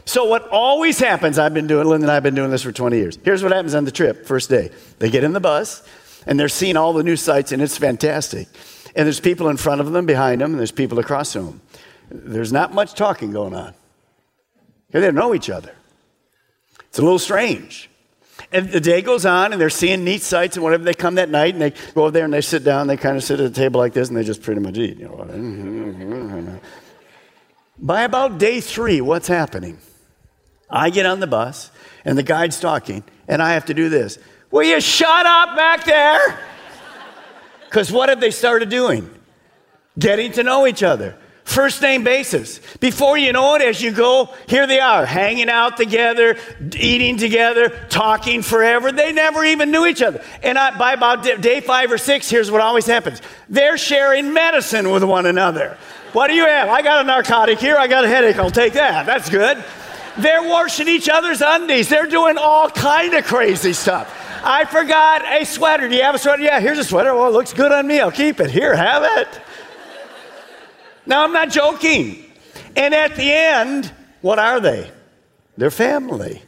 So, 0.07 0.25
what 0.25 0.49
always 0.49 0.99
happens, 0.99 1.39
I've 1.39 1.55
been 1.55 1.67
doing, 1.67 1.87
Linda 1.87 2.05
and 2.05 2.11
I 2.11 2.15
have 2.15 2.23
been 2.23 2.35
doing 2.35 2.51
this 2.51 2.63
for 2.63 2.73
20 2.73 2.97
years. 2.97 3.19
Here's 3.25 3.43
what 3.43 3.53
happens 3.53 3.75
on 3.75 3.85
the 3.85 3.91
trip, 3.91 4.27
first 4.27 4.51
day. 4.51 4.71
They 4.99 5.09
get 5.09 5.25
in 5.25 5.33
the 5.33 5.41
bus, 5.41 5.83
and 6.27 6.39
they're 6.39 6.49
seeing 6.49 6.77
all 6.77 6.93
the 6.93 7.03
new 7.03 7.17
sights, 7.17 7.53
and 7.53 7.63
it's 7.63 7.79
fantastic. 7.79 8.49
And 8.95 9.07
there's 9.07 9.21
people 9.21 9.49
in 9.49 9.57
front 9.57 9.81
of 9.81 9.93
them, 9.93 10.05
behind 10.05 10.41
them, 10.41 10.53
and 10.53 10.59
there's 10.59 10.73
people 10.73 10.99
across 10.99 11.33
from 11.33 11.47
them. 11.47 11.61
There's 12.11 12.53
not 12.53 12.75
much 12.75 12.95
talking 12.95 13.33
going 13.33 13.55
on. 13.55 13.75
They 14.91 15.01
don't 15.01 15.15
know 15.15 15.35
each 15.35 15.49
other. 15.49 15.73
It's 16.85 16.99
a 16.99 17.03
little 17.03 17.19
strange. 17.19 17.91
And 18.53 18.71
the 18.71 18.81
day 18.81 19.01
goes 19.01 19.25
on, 19.25 19.53
and 19.53 19.61
they're 19.61 19.71
seeing 19.71 20.05
neat 20.05 20.21
sights, 20.23 20.57
and 20.57 20.63
whatever 20.63 20.85
they 20.85 20.95
come 20.95 21.15
that 21.17 21.31
night, 21.31 21.55
and 21.55 21.63
they 21.63 21.71
go 21.71 22.03
over 22.03 22.11
there 22.11 22.25
and 22.25 22.33
they 22.33 22.43
sit 22.43 22.63
down, 22.63 22.87
they 22.89 22.97
kind 22.99 23.17
of 23.17 23.25
sit 23.25 23.41
at 23.41 23.47
a 23.47 23.51
table 23.51 23.81
like 23.81 23.95
this, 23.95 24.09
and 24.09 24.17
they 24.17 24.23
just 24.23 24.43
pretty 24.43 24.61
much 24.61 24.77
eat. 24.77 24.99
You 24.99 25.09
know. 25.09 26.61
By 27.79 28.03
about 28.03 28.39
day 28.39 28.61
three, 28.61 29.01
what's 29.01 29.27
happening? 29.27 29.79
I 30.75 30.91
get 30.91 31.07
on 31.07 31.21
the 31.21 31.29
bus, 31.29 31.71
and 32.05 32.19
the 32.19 32.25
guide's 32.25 32.59
talking, 32.59 33.05
and 33.29 33.41
I 33.41 33.53
have 33.53 33.67
to 33.67 33.75
do 33.75 33.89
this. 33.89 34.19
Will 34.51 34.65
you 34.65 34.81
shut 34.81 35.25
up 35.25 35.57
back 35.57 35.85
there? 35.85 36.39
Because 37.67 37.93
what 37.93 38.09
have 38.09 38.21
they 38.21 38.33
started 38.33 38.71
doing? 38.71 39.09
Getting 39.97 40.33
to 40.33 40.43
know 40.43 40.67
each 40.67 40.83
other. 40.83 41.17
First 41.45 41.81
name 41.81 42.03
basis. 42.03 42.59
Before 42.79 43.17
you 43.17 43.33
know 43.33 43.55
it, 43.55 43.63
as 43.63 43.81
you 43.81 43.93
go, 43.93 44.35
here 44.49 44.67
they 44.67 44.81
are, 44.81 45.07
hanging 45.07 45.49
out 45.49 45.77
together, 45.77 46.39
eating 46.77 47.19
together, 47.19 47.69
talking 47.89 48.43
forever. 48.43 48.91
They 48.91 49.13
never 49.13 49.45
even 49.45 49.71
knew 49.71 49.87
each 49.87 50.03
other. 50.03 50.25
And 50.43 50.59
I, 50.59 50.77
by 50.77 50.95
about 50.95 51.23
day 51.23 51.61
five 51.61 51.93
or 51.93 51.99
six, 51.99 52.29
here's 52.29 52.51
what 52.51 52.61
always 52.61 52.87
happens 52.87 53.23
they're 53.49 53.79
sharing 53.79 54.33
medicine 54.33 54.91
with 54.91 55.05
one 55.05 55.27
another. 55.27 55.77
What 56.13 56.29
do 56.29 56.35
you 56.35 56.47
have? 56.47 56.69
I 56.69 56.83
got 56.83 57.03
a 57.03 57.05
narcotic 57.05 57.59
here, 57.59 57.77
I 57.77 57.87
got 57.87 58.05
a 58.05 58.09
headache, 58.09 58.39
I'll 58.39 58.51
take 58.51 58.73
that. 58.73 59.07
That's 59.07 59.29
good. 59.29 59.63
They're 60.19 60.49
washing 60.49 60.89
each 60.89 61.09
other's 61.09 61.43
undies, 61.45 61.89
they're 61.89 62.07
doing 62.07 62.37
all 62.39 62.71
kind 62.71 63.15
of 63.15 63.25
crazy 63.25 63.73
stuff. 63.73 64.21
I 64.45 64.67
forgot 64.67 65.25
a 65.25 65.45
sweater. 65.47 65.89
Do 65.89 65.95
you 65.95 66.03
have 66.03 66.15
a 66.15 66.19
sweater? 66.19 66.43
Yeah, 66.43 66.61
here's 66.61 66.79
a 66.79 66.85
sweater. 66.85 67.15
Well, 67.15 67.29
it 67.29 67.33
looks 67.33 67.55
good 67.55 67.73
on 67.73 67.87
me. 67.87 67.99
I'll 67.99 68.13
keep 68.13 68.41
it. 68.41 68.51
Here, 68.51 68.77
have 68.77 69.03
it. 69.03 69.41
Now, 71.07 71.25
I'm 71.25 71.33
not 71.33 71.51
joking. 71.51 72.25
And 72.77 72.93
at 72.93 73.17
the 73.17 73.33
end, 73.33 73.91
what 74.21 74.39
are 74.39 74.61
they? 74.61 74.91
They're 75.57 75.71
family. 75.71 76.43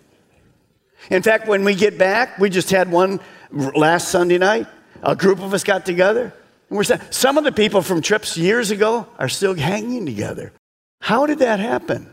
In 1.10 1.22
fact, 1.22 1.46
when 1.48 1.64
we 1.64 1.74
get 1.74 1.96
back, 1.96 2.38
we 2.38 2.50
just 2.50 2.70
had 2.70 2.90
one 2.90 3.20
last 3.50 4.08
Sunday 4.08 4.38
night. 4.38 4.66
A 5.02 5.16
group 5.16 5.40
of 5.40 5.54
us 5.54 5.64
got 5.64 5.86
together. 5.86 6.34
And 6.68 6.76
we're 6.76 6.84
some 6.84 7.38
of 7.38 7.44
the 7.44 7.52
people 7.52 7.80
from 7.80 8.02
trips 8.02 8.36
years 8.36 8.70
ago 8.70 9.06
are 9.18 9.28
still 9.28 9.54
hanging 9.54 10.04
together. 10.04 10.52
How 11.00 11.26
did 11.26 11.38
that 11.38 11.60
happen? 11.60 12.12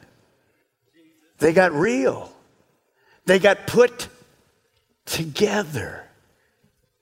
They 1.44 1.52
got 1.52 1.74
real. 1.74 2.32
They 3.26 3.38
got 3.38 3.68
put 3.68 4.08
together. 5.04 6.06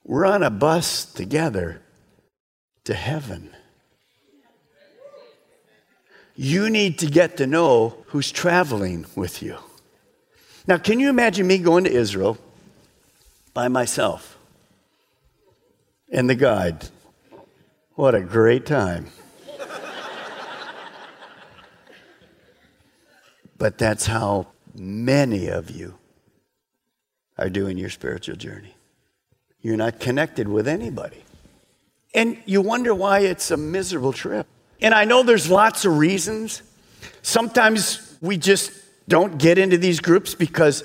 We're 0.03 0.25
on 0.25 0.41
a 0.41 0.49
bus 0.49 1.05
together 1.05 1.79
to 2.85 2.95
heaven. 2.95 3.51
You 6.35 6.71
need 6.71 6.97
to 6.99 7.05
get 7.05 7.37
to 7.37 7.45
know 7.45 8.03
who's 8.07 8.31
traveling 8.31 9.05
with 9.15 9.43
you. 9.43 9.57
Now, 10.65 10.79
can 10.79 10.99
you 10.99 11.11
imagine 11.11 11.45
me 11.45 11.59
going 11.59 11.83
to 11.83 11.91
Israel 11.91 12.39
by 13.53 13.67
myself 13.67 14.39
and 16.11 16.27
the 16.27 16.33
guide? 16.33 16.87
What 17.93 18.15
a 18.15 18.21
great 18.21 18.65
time. 18.65 19.11
But 23.61 23.77
that's 23.77 24.07
how 24.07 24.47
many 24.73 25.47
of 25.47 25.69
you 25.69 25.93
are 27.37 27.47
doing 27.47 27.77
your 27.77 27.91
spiritual 27.91 28.35
journey. 28.35 28.73
You're 29.61 29.77
not 29.77 29.99
connected 29.99 30.47
with 30.47 30.67
anybody. 30.67 31.23
And 32.15 32.41
you 32.47 32.63
wonder 32.63 32.95
why 32.95 33.19
it's 33.19 33.51
a 33.51 33.57
miserable 33.57 34.13
trip. 34.13 34.47
And 34.81 34.95
I 34.95 35.05
know 35.05 35.21
there's 35.21 35.47
lots 35.47 35.85
of 35.85 35.95
reasons. 35.95 36.63
Sometimes 37.21 38.17
we 38.19 38.35
just 38.35 38.71
don't 39.07 39.37
get 39.37 39.59
into 39.59 39.77
these 39.77 39.99
groups 39.99 40.33
because, 40.33 40.83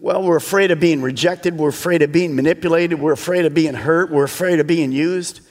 well, 0.00 0.22
we're 0.22 0.38
afraid 0.38 0.70
of 0.70 0.80
being 0.80 1.02
rejected, 1.02 1.58
we're 1.58 1.68
afraid 1.68 2.00
of 2.00 2.12
being 2.12 2.34
manipulated, 2.34 2.98
we're 2.98 3.12
afraid 3.12 3.44
of 3.44 3.52
being 3.52 3.74
hurt, 3.74 4.10
we're 4.10 4.24
afraid 4.24 4.58
of 4.58 4.66
being 4.66 4.90
used. 4.90 5.42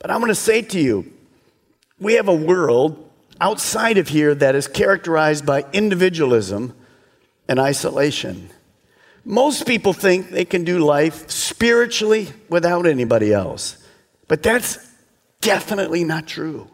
But 0.00 0.10
I'm 0.10 0.18
going 0.18 0.30
to 0.30 0.34
say 0.34 0.62
to 0.62 0.80
you, 0.80 1.12
we 2.00 2.14
have 2.14 2.26
a 2.26 2.34
world 2.34 3.08
outside 3.42 3.98
of 3.98 4.06
here 4.06 4.34
that 4.36 4.54
is 4.54 4.68
characterized 4.68 5.44
by 5.44 5.66
individualism 5.72 6.74
and 7.48 7.58
isolation. 7.58 8.48
Most 9.24 9.66
people 9.66 9.92
think 9.92 10.30
they 10.30 10.44
can 10.44 10.62
do 10.62 10.78
life 10.78 11.28
spiritually 11.28 12.28
without 12.48 12.86
anybody 12.86 13.32
else, 13.32 13.76
but 14.28 14.44
that's 14.44 14.78
definitely 15.40 16.04
not 16.04 16.28
true. 16.28 16.68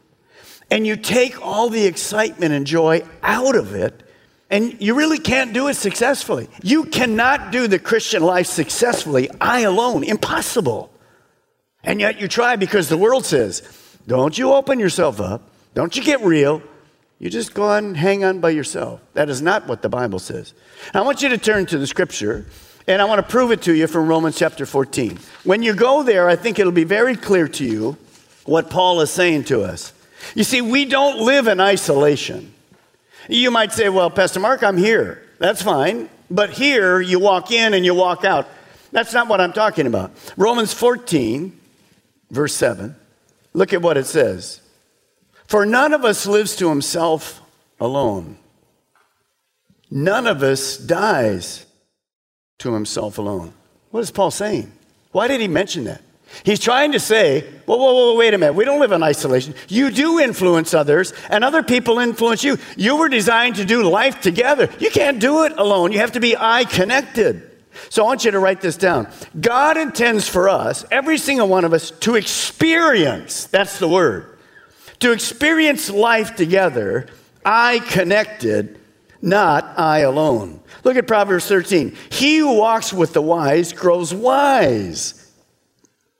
And 0.70 0.86
you 0.86 0.96
take 0.96 1.40
all 1.40 1.70
the 1.70 1.86
excitement 1.86 2.52
and 2.52 2.66
joy 2.66 3.02
out 3.22 3.56
of 3.56 3.74
it, 3.74 4.02
and 4.50 4.76
you 4.78 4.94
really 4.94 5.18
can't 5.18 5.54
do 5.54 5.68
it 5.68 5.74
successfully. 5.74 6.48
You 6.62 6.84
cannot 6.84 7.50
do 7.50 7.66
the 7.66 7.78
Christian 7.78 8.22
life 8.22 8.46
successfully, 8.46 9.30
I 9.40 9.60
alone, 9.60 10.04
impossible. 10.04 10.92
And 11.82 11.98
yet 11.98 12.20
you 12.20 12.28
try 12.28 12.56
because 12.56 12.90
the 12.90 12.98
world 12.98 13.24
says, 13.24 13.62
don't 14.06 14.36
you 14.36 14.52
open 14.52 14.78
yourself 14.78 15.18
up, 15.18 15.50
don't 15.74 15.96
you 15.96 16.02
get 16.02 16.20
real, 16.22 16.62
you 17.18 17.30
just 17.30 17.54
go 17.54 17.64
on 17.64 17.84
and 17.84 17.96
hang 17.96 18.24
on 18.24 18.40
by 18.40 18.50
yourself. 18.50 19.00
That 19.14 19.28
is 19.28 19.42
not 19.42 19.66
what 19.66 19.82
the 19.82 19.88
Bible 19.88 20.18
says. 20.18 20.54
I 20.94 21.00
want 21.00 21.22
you 21.22 21.28
to 21.30 21.38
turn 21.38 21.66
to 21.66 21.78
the 21.78 21.86
scripture, 21.86 22.46
and 22.86 23.02
I 23.02 23.06
want 23.06 23.18
to 23.24 23.28
prove 23.28 23.50
it 23.50 23.62
to 23.62 23.74
you 23.74 23.86
from 23.86 24.06
Romans 24.06 24.38
chapter 24.38 24.66
14. 24.66 25.18
When 25.44 25.62
you 25.62 25.74
go 25.74 26.02
there, 26.02 26.28
I 26.28 26.36
think 26.36 26.58
it'll 26.58 26.72
be 26.72 26.84
very 26.84 27.16
clear 27.16 27.48
to 27.48 27.64
you 27.64 27.96
what 28.44 28.70
Paul 28.70 29.00
is 29.00 29.10
saying 29.10 29.44
to 29.44 29.62
us. 29.62 29.92
You 30.34 30.44
see, 30.44 30.60
we 30.60 30.84
don't 30.84 31.20
live 31.20 31.48
in 31.48 31.60
isolation. 31.60 32.54
You 33.28 33.50
might 33.50 33.72
say, 33.72 33.88
well, 33.88 34.10
Pastor 34.10 34.40
Mark, 34.40 34.62
I'm 34.62 34.76
here. 34.76 35.22
That's 35.38 35.62
fine. 35.62 36.08
But 36.30 36.50
here, 36.50 37.00
you 37.00 37.18
walk 37.18 37.50
in 37.50 37.74
and 37.74 37.84
you 37.84 37.94
walk 37.94 38.24
out. 38.24 38.48
That's 38.92 39.12
not 39.12 39.28
what 39.28 39.40
I'm 39.40 39.52
talking 39.52 39.86
about. 39.86 40.12
Romans 40.36 40.72
14, 40.72 41.58
verse 42.30 42.54
7. 42.54 42.94
Look 43.52 43.72
at 43.72 43.82
what 43.82 43.96
it 43.96 44.06
says. 44.06 44.60
For 45.48 45.66
none 45.66 45.94
of 45.94 46.04
us 46.04 46.26
lives 46.26 46.54
to 46.56 46.68
himself 46.68 47.42
alone. 47.80 48.36
None 49.90 50.26
of 50.26 50.42
us 50.42 50.76
dies 50.76 51.64
to 52.58 52.74
himself 52.74 53.18
alone. 53.18 53.54
What 53.90 54.00
is 54.00 54.10
Paul 54.10 54.30
saying? 54.30 54.70
Why 55.12 55.26
did 55.26 55.40
he 55.40 55.48
mention 55.48 55.84
that? 55.84 56.02
He's 56.44 56.60
trying 56.60 56.92
to 56.92 57.00
say, 57.00 57.40
whoa, 57.64 57.78
whoa, 57.78 57.94
whoa, 57.94 58.16
wait 58.16 58.34
a 58.34 58.38
minute. 58.38 58.52
We 58.52 58.66
don't 58.66 58.80
live 58.80 58.92
in 58.92 59.02
isolation. 59.02 59.54
You 59.68 59.90
do 59.90 60.20
influence 60.20 60.74
others, 60.74 61.14
and 61.30 61.42
other 61.42 61.62
people 61.62 61.98
influence 61.98 62.44
you. 62.44 62.58
You 62.76 62.96
were 62.96 63.08
designed 63.08 63.56
to 63.56 63.64
do 63.64 63.88
life 63.88 64.20
together. 64.20 64.68
You 64.78 64.90
can't 64.90 65.18
do 65.18 65.44
it 65.44 65.52
alone. 65.56 65.92
You 65.92 66.00
have 66.00 66.12
to 66.12 66.20
be 66.20 66.36
I 66.36 66.64
connected. 66.64 67.50
So 67.88 68.02
I 68.02 68.06
want 68.06 68.26
you 68.26 68.32
to 68.32 68.38
write 68.38 68.60
this 68.60 68.76
down. 68.76 69.08
God 69.40 69.78
intends 69.78 70.28
for 70.28 70.50
us, 70.50 70.84
every 70.90 71.16
single 71.16 71.48
one 71.48 71.64
of 71.64 71.72
us, 71.72 71.90
to 71.90 72.16
experience, 72.16 73.46
that's 73.46 73.78
the 73.78 73.88
word, 73.88 74.37
to 75.00 75.12
experience 75.12 75.90
life 75.90 76.36
together, 76.36 77.06
I 77.44 77.80
connected, 77.80 78.78
not 79.22 79.78
I 79.78 80.00
alone. 80.00 80.60
Look 80.84 80.96
at 80.96 81.06
Proverbs 81.06 81.46
13. 81.46 81.96
He 82.10 82.38
who 82.38 82.58
walks 82.58 82.92
with 82.92 83.12
the 83.12 83.22
wise 83.22 83.72
grows 83.72 84.12
wise. 84.14 85.24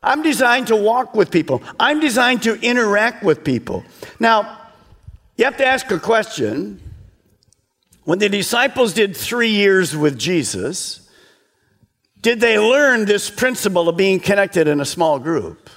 I'm 0.03 0.23
designed 0.23 0.69
to 0.69 0.77
walk 0.77 1.15
with 1.15 1.31
people, 1.31 1.63
I'm 1.79 2.01
designed 2.01 2.43
to 2.45 2.55
interact 2.61 3.23
with 3.23 3.45
people. 3.45 3.85
Now, 4.21 4.59
you 5.37 5.45
have 5.45 5.57
to 5.59 5.67
ask 5.67 5.91
a 5.91 5.99
question. 5.99 6.83
When 8.05 8.19
the 8.19 8.31
disciples 8.31 8.95
did 8.95 9.15
three 9.15 9.51
years 9.51 9.95
with 9.95 10.19
Jesus, 10.19 11.11
did 12.23 12.41
they 12.41 12.59
learn 12.59 13.05
this 13.05 13.29
principle 13.29 13.89
of 13.89 13.99
being 13.99 14.19
connected 14.19 14.67
in 14.67 14.81
a 14.81 14.85
small 14.87 15.19
group? 15.19 15.69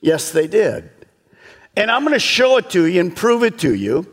Yes, 0.00 0.32
they 0.32 0.46
did. 0.46 0.90
And 1.76 1.90
I'm 1.90 2.02
going 2.02 2.14
to 2.14 2.18
show 2.18 2.56
it 2.56 2.70
to 2.70 2.84
you 2.84 3.00
and 3.00 3.14
prove 3.14 3.42
it 3.42 3.58
to 3.60 3.74
you. 3.74 4.06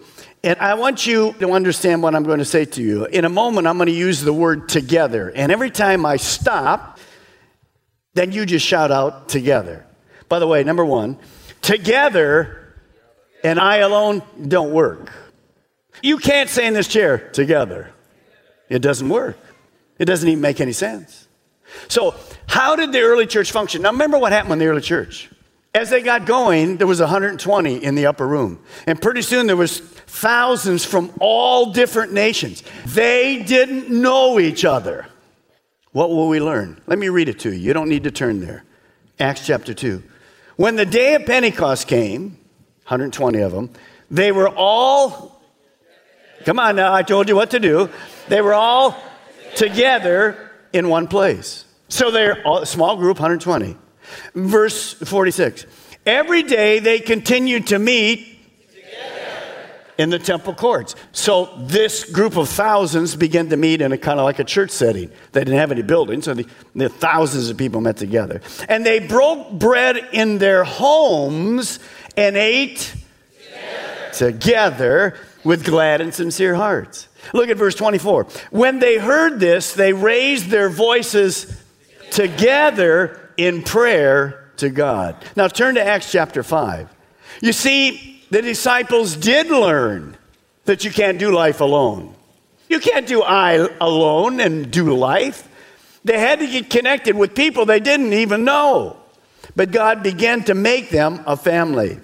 And 0.43 0.57
I 0.59 0.75
want 0.75 1.07
you 1.07 1.33
to 1.39 1.51
understand 1.51 2.03
what 2.03 2.15
I'm 2.15 2.23
going 2.23 2.39
to 2.39 2.45
say 2.45 2.65
to 2.65 2.81
you. 2.81 3.05
In 3.05 3.25
a 3.25 3.29
moment, 3.29 3.67
I'm 3.67 3.77
going 3.77 3.87
to 3.87 3.93
use 3.93 4.21
the 4.21 4.33
word 4.33 4.69
together. 4.69 5.31
And 5.35 5.51
every 5.51 5.71
time 5.71 6.05
I 6.05 6.17
stop, 6.17 6.99
then 8.13 8.31
you 8.31 8.45
just 8.45 8.65
shout 8.65 8.91
out 8.91 9.29
together. 9.29 9.85
By 10.29 10.39
the 10.39 10.47
way, 10.47 10.63
number 10.63 10.85
one, 10.85 11.17
together 11.61 12.67
and 13.43 13.59
I 13.59 13.77
alone 13.77 14.21
don't 14.47 14.71
work. 14.71 15.11
You 16.01 16.17
can't 16.17 16.49
say 16.49 16.67
in 16.67 16.73
this 16.73 16.87
chair, 16.87 17.17
together. 17.17 17.91
It 18.69 18.79
doesn't 18.79 19.09
work. 19.09 19.37
It 19.97 20.05
doesn't 20.05 20.27
even 20.27 20.41
make 20.41 20.61
any 20.61 20.73
sense. 20.73 21.27
So, 21.87 22.15
how 22.45 22.75
did 22.75 22.91
the 22.91 23.01
early 23.01 23.25
church 23.25 23.51
function? 23.51 23.81
Now, 23.81 23.91
remember 23.91 24.17
what 24.17 24.31
happened 24.31 24.53
in 24.53 24.59
the 24.59 24.67
early 24.67 24.81
church. 24.81 25.29
As 25.77 25.91
they 25.91 26.01
got 26.01 26.25
going, 26.25 26.77
there 26.77 26.87
was 26.87 26.99
120 26.99 27.83
in 27.83 27.93
the 27.93 28.07
upper 28.07 28.27
room. 28.27 28.59
And 28.87 28.99
pretty 28.99 29.21
soon 29.21 29.45
there 29.45 29.55
was 29.55 29.79
thousands 29.79 30.83
from 30.83 31.13
all 31.19 31.71
different 31.71 32.11
nations. 32.13 32.63
They 32.87 33.43
didn't 33.43 33.87
know 33.87 34.39
each 34.39 34.65
other. 34.65 35.05
What 35.91 36.09
will 36.09 36.29
we 36.29 36.41
learn? 36.41 36.81
Let 36.87 36.97
me 36.97 37.09
read 37.09 37.29
it 37.29 37.37
to 37.41 37.51
you. 37.51 37.59
You 37.59 37.73
don't 37.73 37.89
need 37.89 38.05
to 38.05 38.11
turn 38.11 38.39
there. 38.39 38.63
Acts 39.19 39.45
chapter 39.45 39.71
2. 39.71 40.01
When 40.55 40.77
the 40.77 40.85
day 40.85 41.13
of 41.13 41.27
Pentecost 41.27 41.87
came, 41.87 42.31
120 42.85 43.39
of 43.41 43.51
them, 43.51 43.69
they 44.09 44.31
were 44.31 44.49
all, 44.49 45.39
come 46.43 46.57
on 46.57 46.75
now, 46.77 46.91
I 46.91 47.03
told 47.03 47.29
you 47.29 47.35
what 47.35 47.51
to 47.51 47.59
do. 47.59 47.87
They 48.29 48.41
were 48.41 48.55
all 48.55 48.97
together 49.55 50.49
in 50.73 50.89
one 50.89 51.07
place. 51.07 51.65
So 51.87 52.09
they're 52.09 52.41
a 52.47 52.65
small 52.65 52.97
group, 52.97 53.19
120. 53.19 53.77
Verse 54.33 54.93
46. 54.93 55.65
Every 56.05 56.43
day 56.43 56.79
they 56.79 56.99
continued 56.99 57.67
to 57.67 57.79
meet 57.79 58.37
in 59.97 60.09
the 60.09 60.19
temple 60.19 60.53
courts. 60.53 60.95
So 61.11 61.49
this 61.57 62.09
group 62.09 62.37
of 62.37 62.49
thousands 62.49 63.15
began 63.15 63.49
to 63.49 63.57
meet 63.57 63.81
in 63.81 63.91
a 63.91 63.97
kind 63.97 64.19
of 64.19 64.25
like 64.25 64.39
a 64.39 64.43
church 64.43 64.69
setting. 64.71 65.11
They 65.31 65.41
didn't 65.41 65.57
have 65.57 65.71
any 65.71 65.81
buildings, 65.81 66.25
so 66.25 66.33
the, 66.33 66.47
the 66.75 66.89
thousands 66.89 67.49
of 67.49 67.57
people 67.57 67.81
met 67.81 67.97
together. 67.97 68.41
And 68.69 68.85
they 68.85 68.99
broke 68.99 69.51
bread 69.51 69.97
in 70.13 70.37
their 70.37 70.63
homes 70.63 71.79
and 72.15 72.37
ate 72.37 72.93
together, 74.13 74.31
together 74.31 75.17
with 75.43 75.65
glad 75.65 76.01
and 76.01 76.13
sincere 76.13 76.55
hearts. 76.55 77.07
Look 77.33 77.49
at 77.49 77.57
verse 77.57 77.75
24. 77.75 78.27
When 78.51 78.79
they 78.79 78.97
heard 78.97 79.39
this, 79.39 79.73
they 79.73 79.93
raised 79.93 80.47
their 80.47 80.69
voices 80.69 81.61
together 82.11 83.26
in 83.37 83.63
prayer 83.63 84.51
to 84.57 84.69
God. 84.69 85.15
Now 85.35 85.47
turn 85.47 85.75
to 85.75 85.85
Acts 85.85 86.11
chapter 86.11 86.43
5. 86.43 86.93
You 87.41 87.53
see, 87.53 88.23
the 88.29 88.41
disciples 88.41 89.15
did 89.15 89.47
learn 89.47 90.17
that 90.65 90.83
you 90.83 90.91
can't 90.91 91.19
do 91.19 91.31
life 91.31 91.61
alone. 91.61 92.13
You 92.67 92.79
can't 92.79 93.07
do 93.07 93.23
I 93.23 93.69
alone 93.79 94.39
and 94.39 94.69
do 94.69 94.95
life. 94.95 95.47
They 96.03 96.19
had 96.19 96.39
to 96.39 96.47
get 96.47 96.69
connected 96.69 97.15
with 97.15 97.35
people 97.35 97.65
they 97.65 97.79
didn't 97.79 98.13
even 98.13 98.43
know. 98.43 98.97
But 99.55 99.71
God 99.71 100.03
began 100.03 100.43
to 100.45 100.53
make 100.53 100.89
them 100.89 101.23
a 101.25 101.37
family. 101.37 101.99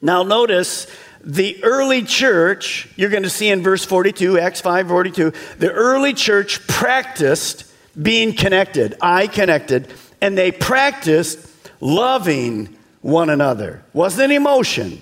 Now, 0.00 0.22
notice 0.22 0.86
the 1.22 1.62
early 1.62 2.02
church, 2.02 2.88
you're 2.96 3.10
going 3.10 3.24
to 3.24 3.30
see 3.30 3.48
in 3.48 3.62
verse 3.62 3.84
42, 3.84 4.38
Acts 4.38 4.60
5 4.60 4.88
42, 4.88 5.32
the 5.58 5.70
early 5.70 6.14
church 6.14 6.66
practiced 6.66 7.70
being 8.00 8.34
connected, 8.34 8.96
I 9.00 9.26
connected, 9.26 9.92
and 10.20 10.36
they 10.36 10.52
practiced 10.52 11.38
loving 11.80 12.76
one 13.00 13.30
another. 13.30 13.82
Wasn't 13.92 14.24
an 14.24 14.30
emotion, 14.30 15.00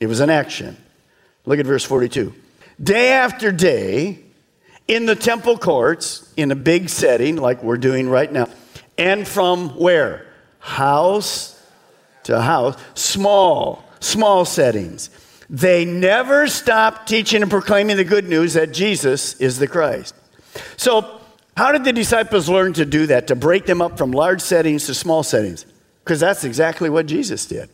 it 0.00 0.06
was 0.06 0.20
an 0.20 0.30
action. 0.30 0.76
Look 1.46 1.58
at 1.58 1.66
verse 1.66 1.84
42. 1.84 2.34
Day 2.82 3.12
after 3.12 3.50
day, 3.50 4.20
in 4.86 5.06
the 5.06 5.16
temple 5.16 5.58
courts, 5.58 6.32
in 6.36 6.50
a 6.50 6.54
big 6.54 6.88
setting 6.88 7.36
like 7.36 7.62
we're 7.62 7.76
doing 7.76 8.08
right 8.08 8.30
now, 8.30 8.48
and 8.96 9.26
from 9.26 9.70
where? 9.78 10.26
House 10.58 11.54
to 12.24 12.40
house, 12.40 12.76
small, 12.94 13.84
small 14.00 14.44
settings. 14.44 15.10
They 15.50 15.84
never 15.84 16.46
stopped 16.46 17.08
teaching 17.08 17.42
and 17.42 17.50
proclaiming 17.50 17.96
the 17.96 18.04
good 18.04 18.28
news 18.28 18.54
that 18.54 18.72
Jesus 18.72 19.34
is 19.40 19.58
the 19.58 19.66
Christ. 19.66 20.14
So, 20.76 21.17
how 21.58 21.72
did 21.72 21.82
the 21.82 21.92
disciples 21.92 22.48
learn 22.48 22.72
to 22.74 22.84
do 22.84 23.08
that, 23.08 23.26
to 23.26 23.34
break 23.34 23.66
them 23.66 23.82
up 23.82 23.98
from 23.98 24.12
large 24.12 24.40
settings 24.40 24.86
to 24.86 24.94
small 24.94 25.24
settings? 25.24 25.66
Because 26.04 26.20
that's 26.20 26.44
exactly 26.44 26.88
what 26.88 27.06
Jesus 27.06 27.46
did. 27.46 27.68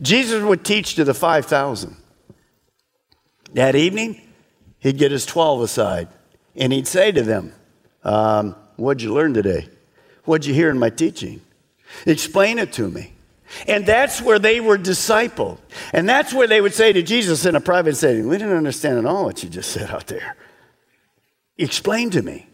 Jesus 0.00 0.42
would 0.42 0.64
teach 0.64 0.96
to 0.96 1.04
the 1.04 1.14
5,000. 1.14 1.94
That 3.52 3.76
evening, 3.76 4.20
he'd 4.80 4.98
get 4.98 5.12
his 5.12 5.24
12 5.24 5.60
aside 5.60 6.08
and 6.56 6.72
he'd 6.72 6.88
say 6.88 7.12
to 7.12 7.22
them, 7.22 7.52
um, 8.02 8.56
What'd 8.74 9.00
you 9.00 9.14
learn 9.14 9.32
today? 9.32 9.68
What'd 10.24 10.44
you 10.44 10.52
hear 10.52 10.68
in 10.68 10.80
my 10.80 10.90
teaching? 10.90 11.40
Explain 12.04 12.58
it 12.58 12.72
to 12.72 12.90
me. 12.90 13.12
And 13.68 13.86
that's 13.86 14.20
where 14.20 14.40
they 14.40 14.58
were 14.58 14.76
discipled. 14.76 15.58
And 15.92 16.08
that's 16.08 16.34
where 16.34 16.48
they 16.48 16.60
would 16.60 16.74
say 16.74 16.92
to 16.92 17.02
Jesus 17.02 17.46
in 17.46 17.54
a 17.54 17.60
private 17.60 17.96
setting, 17.96 18.26
We 18.26 18.38
didn't 18.38 18.56
understand 18.56 18.98
at 18.98 19.06
all 19.06 19.26
what 19.26 19.44
you 19.44 19.48
just 19.48 19.70
said 19.70 19.88
out 19.88 20.08
there. 20.08 20.34
Explain 21.56 22.10
to 22.10 22.22
me. 22.22 22.48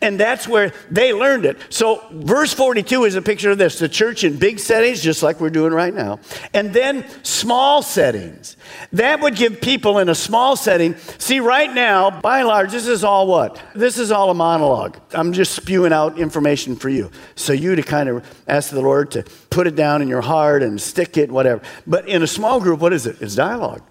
And 0.00 0.18
that's 0.18 0.46
where 0.46 0.72
they 0.90 1.12
learned 1.12 1.44
it. 1.44 1.58
So, 1.70 2.02
verse 2.12 2.52
42 2.52 3.04
is 3.04 3.14
a 3.16 3.22
picture 3.22 3.50
of 3.50 3.58
this 3.58 3.78
the 3.78 3.88
church 3.88 4.24
in 4.24 4.36
big 4.36 4.58
settings, 4.58 5.02
just 5.02 5.22
like 5.22 5.40
we're 5.40 5.50
doing 5.50 5.72
right 5.72 5.92
now, 5.92 6.20
and 6.52 6.72
then 6.72 7.04
small 7.22 7.82
settings. 7.82 8.56
That 8.92 9.20
would 9.20 9.36
give 9.36 9.60
people 9.60 9.98
in 9.98 10.08
a 10.08 10.14
small 10.14 10.56
setting. 10.56 10.96
See, 11.18 11.40
right 11.40 11.72
now, 11.72 12.20
by 12.20 12.40
and 12.40 12.48
large, 12.48 12.70
this 12.70 12.86
is 12.86 13.04
all 13.04 13.26
what? 13.26 13.60
This 13.74 13.98
is 13.98 14.12
all 14.12 14.30
a 14.30 14.34
monologue. 14.34 14.98
I'm 15.12 15.32
just 15.32 15.54
spewing 15.54 15.92
out 15.92 16.18
information 16.18 16.76
for 16.76 16.88
you. 16.88 17.10
So, 17.34 17.52
you 17.52 17.74
to 17.76 17.82
kind 17.82 18.08
of 18.08 18.44
ask 18.46 18.70
the 18.70 18.80
Lord 18.80 19.10
to 19.12 19.24
put 19.50 19.66
it 19.66 19.74
down 19.74 20.02
in 20.02 20.08
your 20.08 20.22
heart 20.22 20.62
and 20.62 20.80
stick 20.80 21.16
it, 21.16 21.30
whatever. 21.30 21.62
But 21.86 22.08
in 22.08 22.22
a 22.22 22.26
small 22.26 22.60
group, 22.60 22.80
what 22.80 22.92
is 22.92 23.06
it? 23.06 23.20
It's 23.20 23.34
dialogue. 23.34 23.82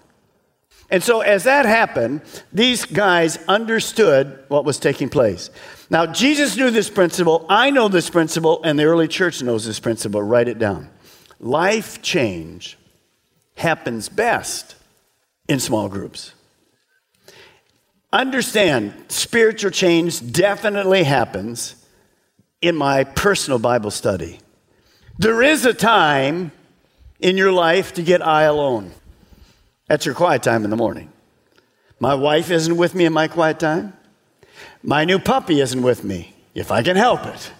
And 0.90 1.02
so, 1.02 1.20
as 1.20 1.44
that 1.44 1.66
happened, 1.66 2.22
these 2.52 2.84
guys 2.84 3.38
understood 3.48 4.44
what 4.48 4.64
was 4.64 4.78
taking 4.78 5.08
place. 5.08 5.50
Now, 5.90 6.06
Jesus 6.06 6.56
knew 6.56 6.70
this 6.70 6.90
principle. 6.90 7.46
I 7.48 7.70
know 7.70 7.88
this 7.88 8.10
principle, 8.10 8.62
and 8.62 8.78
the 8.78 8.84
early 8.84 9.08
church 9.08 9.42
knows 9.42 9.64
this 9.64 9.80
principle. 9.80 10.22
Write 10.22 10.48
it 10.48 10.58
down. 10.58 10.90
Life 11.40 12.02
change 12.02 12.78
happens 13.56 14.08
best 14.08 14.76
in 15.48 15.60
small 15.60 15.88
groups. 15.88 16.32
Understand, 18.12 18.94
spiritual 19.08 19.70
change 19.70 20.32
definitely 20.32 21.02
happens 21.02 21.74
in 22.60 22.76
my 22.76 23.04
personal 23.04 23.58
Bible 23.58 23.90
study. 23.90 24.38
There 25.18 25.42
is 25.42 25.66
a 25.66 25.74
time 25.74 26.52
in 27.20 27.36
your 27.36 27.52
life 27.52 27.94
to 27.94 28.02
get 28.02 28.26
I 28.26 28.44
alone. 28.44 28.92
That's 29.86 30.06
your 30.06 30.14
quiet 30.14 30.42
time 30.42 30.64
in 30.64 30.70
the 30.70 30.76
morning. 30.76 31.12
My 32.00 32.14
wife 32.14 32.50
isn't 32.50 32.76
with 32.76 32.94
me 32.94 33.04
in 33.04 33.12
my 33.12 33.28
quiet 33.28 33.58
time. 33.58 33.92
My 34.82 35.04
new 35.04 35.18
puppy 35.18 35.60
isn't 35.60 35.82
with 35.82 36.04
me, 36.04 36.34
if 36.54 36.70
I 36.70 36.82
can 36.82 36.96
help 36.96 37.24
it, 37.26 37.52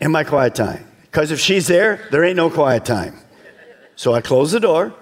in 0.00 0.10
my 0.10 0.24
quiet 0.24 0.54
time. 0.54 0.86
Because 1.02 1.30
if 1.30 1.40
she's 1.40 1.66
there, 1.66 2.06
there 2.10 2.24
ain't 2.24 2.36
no 2.36 2.50
quiet 2.50 2.84
time. 2.84 3.18
So 3.96 4.12
I 4.12 4.20
close 4.20 4.52
the 4.52 4.60
door. 4.60 4.94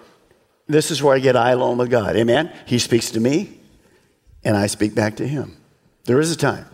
This 0.66 0.90
is 0.90 1.02
where 1.02 1.16
I 1.16 1.18
get 1.18 1.36
I 1.36 1.50
alone 1.50 1.78
with 1.78 1.90
God. 1.90 2.16
Amen? 2.16 2.52
He 2.66 2.78
speaks 2.78 3.10
to 3.12 3.20
me, 3.20 3.58
and 4.44 4.56
I 4.56 4.66
speak 4.66 4.94
back 4.94 5.16
to 5.16 5.26
him. 5.26 5.56
There 6.04 6.20
is 6.20 6.30
a 6.30 6.36
time. 6.36 6.66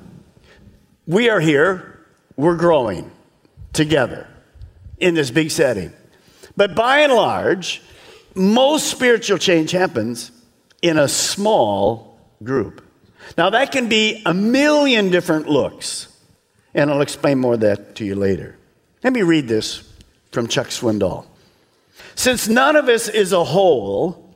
We 1.06 1.30
are 1.30 1.40
here, 1.40 2.04
we're 2.36 2.56
growing 2.56 3.10
together 3.72 4.28
in 4.98 5.14
this 5.14 5.30
big 5.30 5.50
setting. 5.50 5.92
But 6.56 6.74
by 6.74 6.98
and 7.00 7.12
large, 7.12 7.82
most 8.34 8.90
spiritual 8.90 9.38
change 9.38 9.70
happens 9.70 10.30
in 10.82 10.98
a 10.98 11.08
small 11.08 12.18
group. 12.42 12.84
Now, 13.36 13.50
that 13.50 13.72
can 13.72 13.88
be 13.88 14.22
a 14.24 14.32
million 14.32 15.10
different 15.10 15.48
looks, 15.48 16.08
and 16.74 16.90
I'll 16.90 17.00
explain 17.00 17.38
more 17.38 17.54
of 17.54 17.60
that 17.60 17.96
to 17.96 18.04
you 18.04 18.14
later. 18.14 18.56
Let 19.02 19.12
me 19.12 19.22
read 19.22 19.48
this 19.48 19.82
from 20.32 20.48
Chuck 20.48 20.68
Swindoll. 20.68 21.26
Since 22.14 22.48
none 22.48 22.76
of 22.76 22.88
us 22.88 23.08
is 23.08 23.32
a 23.32 23.44
whole, 23.44 24.34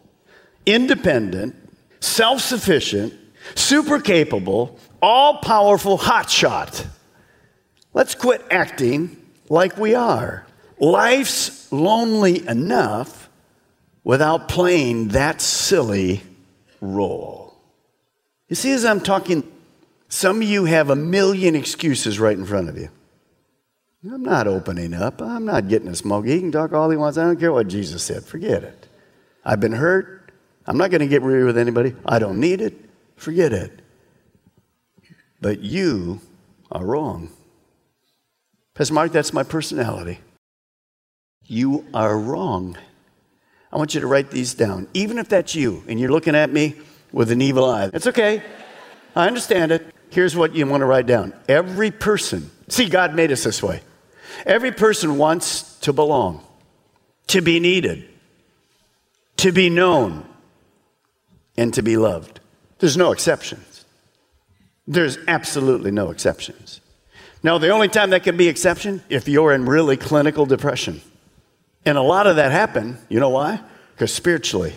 independent, 0.66 1.56
self 2.00 2.40
sufficient, 2.40 3.14
super 3.54 4.00
capable, 4.00 4.78
all 5.00 5.38
powerful 5.38 5.98
hotshot, 5.98 6.86
let's 7.94 8.14
quit 8.14 8.44
acting 8.50 9.16
like 9.48 9.76
we 9.76 9.94
are. 9.94 10.46
Life's 10.78 11.70
lonely 11.72 12.46
enough 12.46 13.21
without 14.04 14.48
playing 14.48 15.08
that 15.08 15.40
silly 15.40 16.22
role. 16.80 17.54
You 18.48 18.56
see, 18.56 18.72
as 18.72 18.84
I'm 18.84 19.00
talking, 19.00 19.50
some 20.08 20.42
of 20.42 20.48
you 20.48 20.64
have 20.64 20.90
a 20.90 20.96
million 20.96 21.54
excuses 21.54 22.18
right 22.20 22.36
in 22.36 22.44
front 22.44 22.68
of 22.68 22.76
you. 22.76 22.90
I'm 24.04 24.22
not 24.22 24.48
opening 24.48 24.94
up. 24.94 25.22
I'm 25.22 25.44
not 25.44 25.68
getting 25.68 25.88
a 25.88 25.94
smoke. 25.94 26.26
He 26.26 26.40
can 26.40 26.50
talk 26.50 26.72
all 26.72 26.90
he 26.90 26.96
wants. 26.96 27.16
I 27.16 27.24
don't 27.24 27.38
care 27.38 27.52
what 27.52 27.68
Jesus 27.68 28.02
said. 28.02 28.24
Forget 28.24 28.64
it. 28.64 28.88
I've 29.44 29.60
been 29.60 29.72
hurt. 29.72 30.32
I'm 30.66 30.76
not 30.76 30.90
going 30.90 31.00
to 31.00 31.06
get 31.06 31.22
weary 31.22 31.44
with 31.44 31.56
anybody. 31.56 31.94
I 32.04 32.18
don't 32.18 32.40
need 32.40 32.60
it. 32.60 32.74
Forget 33.16 33.52
it. 33.52 33.80
But 35.40 35.60
you 35.60 36.20
are 36.70 36.84
wrong. 36.84 37.30
Pastor 38.74 38.94
Mark, 38.94 39.12
that's 39.12 39.32
my 39.32 39.42
personality. 39.44 40.20
You 41.44 41.84
are 41.94 42.18
wrong. 42.18 42.76
I 43.72 43.78
want 43.78 43.94
you 43.94 44.00
to 44.00 44.06
write 44.06 44.30
these 44.30 44.54
down. 44.54 44.86
Even 44.92 45.18
if 45.18 45.28
that's 45.28 45.54
you 45.54 45.82
and 45.88 45.98
you're 45.98 46.10
looking 46.10 46.34
at 46.34 46.52
me 46.52 46.76
with 47.10 47.30
an 47.30 47.40
evil 47.40 47.64
eye, 47.64 47.90
it's 47.92 48.06
okay. 48.06 48.42
I 49.16 49.26
understand 49.26 49.72
it. 49.72 49.86
Here's 50.10 50.36
what 50.36 50.54
you 50.54 50.66
want 50.66 50.82
to 50.82 50.86
write 50.86 51.06
down. 51.06 51.32
Every 51.48 51.90
person, 51.90 52.50
see, 52.68 52.88
God 52.88 53.14
made 53.14 53.32
us 53.32 53.44
this 53.44 53.62
way. 53.62 53.80
Every 54.44 54.72
person 54.72 55.16
wants 55.16 55.78
to 55.80 55.92
belong, 55.92 56.44
to 57.28 57.40
be 57.40 57.60
needed, 57.60 58.08
to 59.38 59.52
be 59.52 59.70
known, 59.70 60.26
and 61.56 61.72
to 61.74 61.82
be 61.82 61.96
loved. 61.96 62.40
There's 62.78 62.96
no 62.96 63.12
exceptions. 63.12 63.84
There's 64.86 65.16
absolutely 65.28 65.90
no 65.90 66.10
exceptions. 66.10 66.80
Now, 67.42 67.58
the 67.58 67.70
only 67.70 67.88
time 67.88 68.10
that 68.10 68.22
can 68.22 68.36
be 68.36 68.48
exception 68.48 69.02
if 69.08 69.28
you're 69.28 69.52
in 69.52 69.64
really 69.64 69.96
clinical 69.96 70.46
depression. 70.46 71.00
And 71.84 71.98
a 71.98 72.02
lot 72.02 72.26
of 72.26 72.36
that 72.36 72.52
happened, 72.52 72.98
you 73.08 73.18
know 73.20 73.30
why? 73.30 73.60
Because 73.92 74.12
spiritually, 74.12 74.74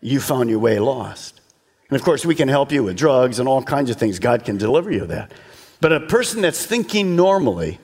you 0.00 0.20
found 0.20 0.50
your 0.50 0.58
way 0.58 0.78
lost. 0.78 1.40
And 1.88 1.98
of 1.98 2.04
course, 2.04 2.24
we 2.24 2.34
can 2.34 2.48
help 2.48 2.72
you 2.72 2.84
with 2.84 2.96
drugs 2.96 3.38
and 3.38 3.48
all 3.48 3.62
kinds 3.62 3.90
of 3.90 3.96
things. 3.96 4.18
God 4.18 4.44
can 4.44 4.56
deliver 4.56 4.90
you 4.90 5.02
of 5.02 5.08
that. 5.08 5.32
But 5.80 5.92
a 5.92 6.00
person 6.00 6.42
that's 6.42 6.64
thinking 6.64 7.16
normally 7.16 7.78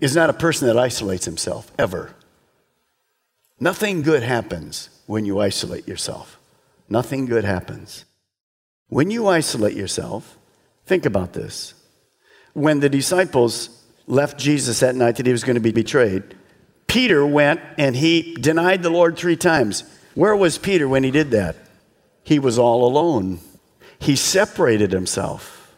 is 0.00 0.14
not 0.14 0.30
a 0.30 0.34
person 0.34 0.68
that 0.68 0.78
isolates 0.78 1.24
himself, 1.24 1.70
ever. 1.78 2.14
Nothing 3.58 4.02
good 4.02 4.22
happens 4.22 4.88
when 5.06 5.24
you 5.24 5.40
isolate 5.40 5.88
yourself. 5.88 6.38
Nothing 6.88 7.26
good 7.26 7.44
happens. 7.44 8.04
When 8.88 9.10
you 9.10 9.28
isolate 9.28 9.76
yourself, 9.76 10.36
think 10.86 11.06
about 11.06 11.32
this. 11.32 11.74
When 12.52 12.80
the 12.80 12.88
disciples 12.88 13.84
left 14.06 14.38
Jesus 14.38 14.80
that 14.80 14.96
night 14.96 15.16
that 15.16 15.26
he 15.26 15.32
was 15.32 15.44
going 15.44 15.54
to 15.54 15.60
be 15.60 15.72
betrayed, 15.72 16.34
Peter 16.90 17.24
went 17.24 17.60
and 17.78 17.94
he 17.94 18.34
denied 18.34 18.82
the 18.82 18.90
Lord 18.90 19.16
three 19.16 19.36
times. 19.36 19.84
Where 20.16 20.34
was 20.34 20.58
Peter 20.58 20.88
when 20.88 21.04
he 21.04 21.12
did 21.12 21.30
that? 21.30 21.54
He 22.24 22.40
was 22.40 22.58
all 22.58 22.84
alone. 22.84 23.38
He 24.00 24.16
separated 24.16 24.90
himself. 24.90 25.72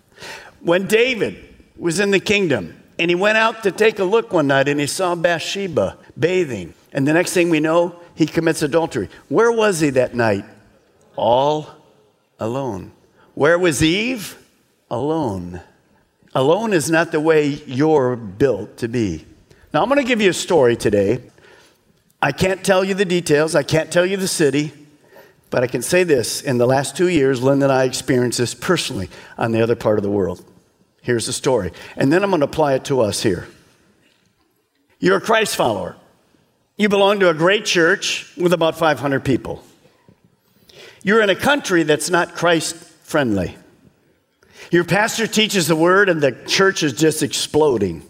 When 0.61 0.87
David 0.87 1.55
was 1.77 2.01
in 2.01 2.13
the 2.13 2.19
kingdom 2.19 2.81
and 2.99 3.11
he 3.11 3.15
went 3.15 3.37
out 3.37 3.63
to 3.65 3.71
take 3.71 3.99
a 3.99 4.05
look 4.05 4.33
one 4.33 4.47
night 4.47 4.69
and 4.69 4.81
he 4.81 4.87
saw 4.87 5.15
Bathsheba 5.15 5.99
bathing, 6.19 6.73
and 6.95 7.07
the 7.07 7.13
next 7.13 7.35
thing 7.35 7.51
we 7.51 7.61
know, 7.61 8.01
he 8.15 8.25
commits 8.25 8.63
adultery. 8.63 9.11
Where 9.29 9.53
was 9.53 9.81
he 9.81 9.91
that 9.91 10.15
night? 10.15 10.47
All 11.15 11.69
alone. 12.41 12.91
Where 13.35 13.59
was 13.59 13.83
Eve? 13.83 14.39
Alone. 14.91 15.61
Alone 16.35 16.73
is 16.73 16.91
not 16.91 17.13
the 17.13 17.21
way 17.21 17.49
you're 17.67 18.17
built 18.17 18.79
to 18.79 18.89
be. 18.89 19.27
Now, 19.73 19.83
I'm 19.83 19.89
going 19.89 20.03
to 20.03 20.07
give 20.07 20.21
you 20.21 20.31
a 20.31 20.35
story 20.35 20.77
today. 20.77 21.23
I 22.21 22.31
can't 22.31 22.63
tell 22.63 22.85
you 22.85 22.95
the 22.95 23.05
details, 23.05 23.55
I 23.55 23.63
can't 23.63 23.91
tell 23.91 24.07
you 24.07 24.17
the 24.17 24.29
city, 24.29 24.73
but 25.51 25.65
I 25.65 25.67
can 25.67 25.83
say 25.83 26.05
this. 26.05 26.43
In 26.43 26.59
the 26.59 26.67
last 26.67 26.97
two 26.97 27.09
years, 27.09 27.43
Linda 27.43 27.65
and 27.67 27.73
I 27.73 27.85
experienced 27.85 28.39
this 28.39 28.55
personally 28.55 29.09
on 29.39 29.51
the 29.51 29.63
other 29.63 29.75
part 29.75 29.99
of 29.99 30.05
the 30.05 30.11
world. 30.11 30.45
Here's 31.01 31.27
the 31.27 31.33
story. 31.33 31.73
And 31.97 32.13
then 32.13 32.23
I'm 32.23 32.31
going 32.31 32.41
to 32.41 32.47
apply 32.47 32.75
it 32.75 32.85
to 32.87 33.01
us 33.01 33.23
here. 33.23 33.49
You're 35.01 35.17
a 35.17 35.21
Christ 35.21 35.57
follower. 35.57 35.97
You 36.77 36.89
belong 36.89 37.19
to 37.21 37.29
a 37.29 37.35
great 37.35 37.65
church 37.65 38.31
with 38.37 38.53
about 38.53 38.77
500 38.77 39.25
people. 39.25 39.65
You're 41.03 41.23
in 41.23 41.31
a 41.31 41.35
country 41.35 41.83
that's 41.83 42.09
not 42.09 42.37
Christ 42.37 42.77
friendly. 42.77 43.57
Your 44.71 44.85
pastor 44.85 45.27
teaches 45.27 45.67
the 45.67 45.77
word, 45.77 46.09
and 46.09 46.21
the 46.21 46.33
church 46.47 46.83
is 46.83 46.93
just 46.93 47.23
exploding. 47.23 48.07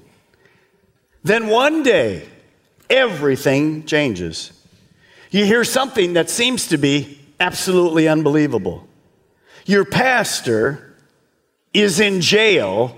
Then 1.25 1.49
one 1.49 1.83
day, 1.83 2.29
everything 2.91 3.85
changes. 3.85 4.53
You 5.31 5.45
hear 5.45 5.65
something 5.65 6.15
that 6.15 6.29
seems 6.29 6.69
to 6.69 6.79
be 6.79 7.19
absolutely 7.41 8.09
unbelievable. 8.09 8.87
Your 9.65 9.85
pastor 9.85 10.95
is 11.73 12.01
in 12.01 12.21
jail 12.21 12.97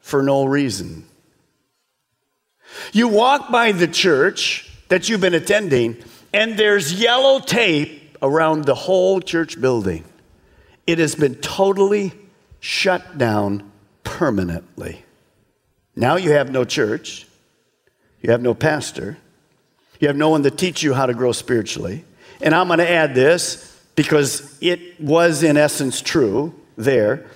for 0.00 0.22
no 0.22 0.44
reason. 0.44 1.06
You 2.92 3.08
walk 3.08 3.50
by 3.50 3.72
the 3.72 3.88
church 3.88 4.70
that 4.88 5.08
you've 5.08 5.20
been 5.20 5.34
attending, 5.34 5.96
and 6.32 6.56
there's 6.56 6.94
yellow 6.94 7.40
tape 7.40 8.16
around 8.22 8.64
the 8.64 8.74
whole 8.74 9.20
church 9.20 9.60
building. 9.60 10.04
It 10.86 10.98
has 10.98 11.14
been 11.14 11.34
totally 11.36 12.12
shut 12.60 13.18
down 13.18 13.70
permanently. 14.04 15.04
Now 15.94 16.16
you 16.16 16.32
have 16.32 16.50
no 16.50 16.64
church, 16.64 17.25
you 18.22 18.30
have 18.30 18.42
no 18.42 18.54
pastor, 18.54 19.18
you 20.00 20.08
have 20.08 20.16
no 20.16 20.28
one 20.28 20.42
to 20.42 20.50
teach 20.50 20.82
you 20.82 20.94
how 20.94 21.06
to 21.06 21.14
grow 21.14 21.32
spiritually. 21.32 22.04
And 22.40 22.54
I'm 22.54 22.66
going 22.66 22.80
to 22.80 22.90
add 22.90 23.14
this 23.14 23.76
because 23.94 24.58
it 24.60 25.00
was, 25.00 25.42
in 25.42 25.56
essence, 25.56 26.00
true 26.02 26.54
there. 26.76 27.26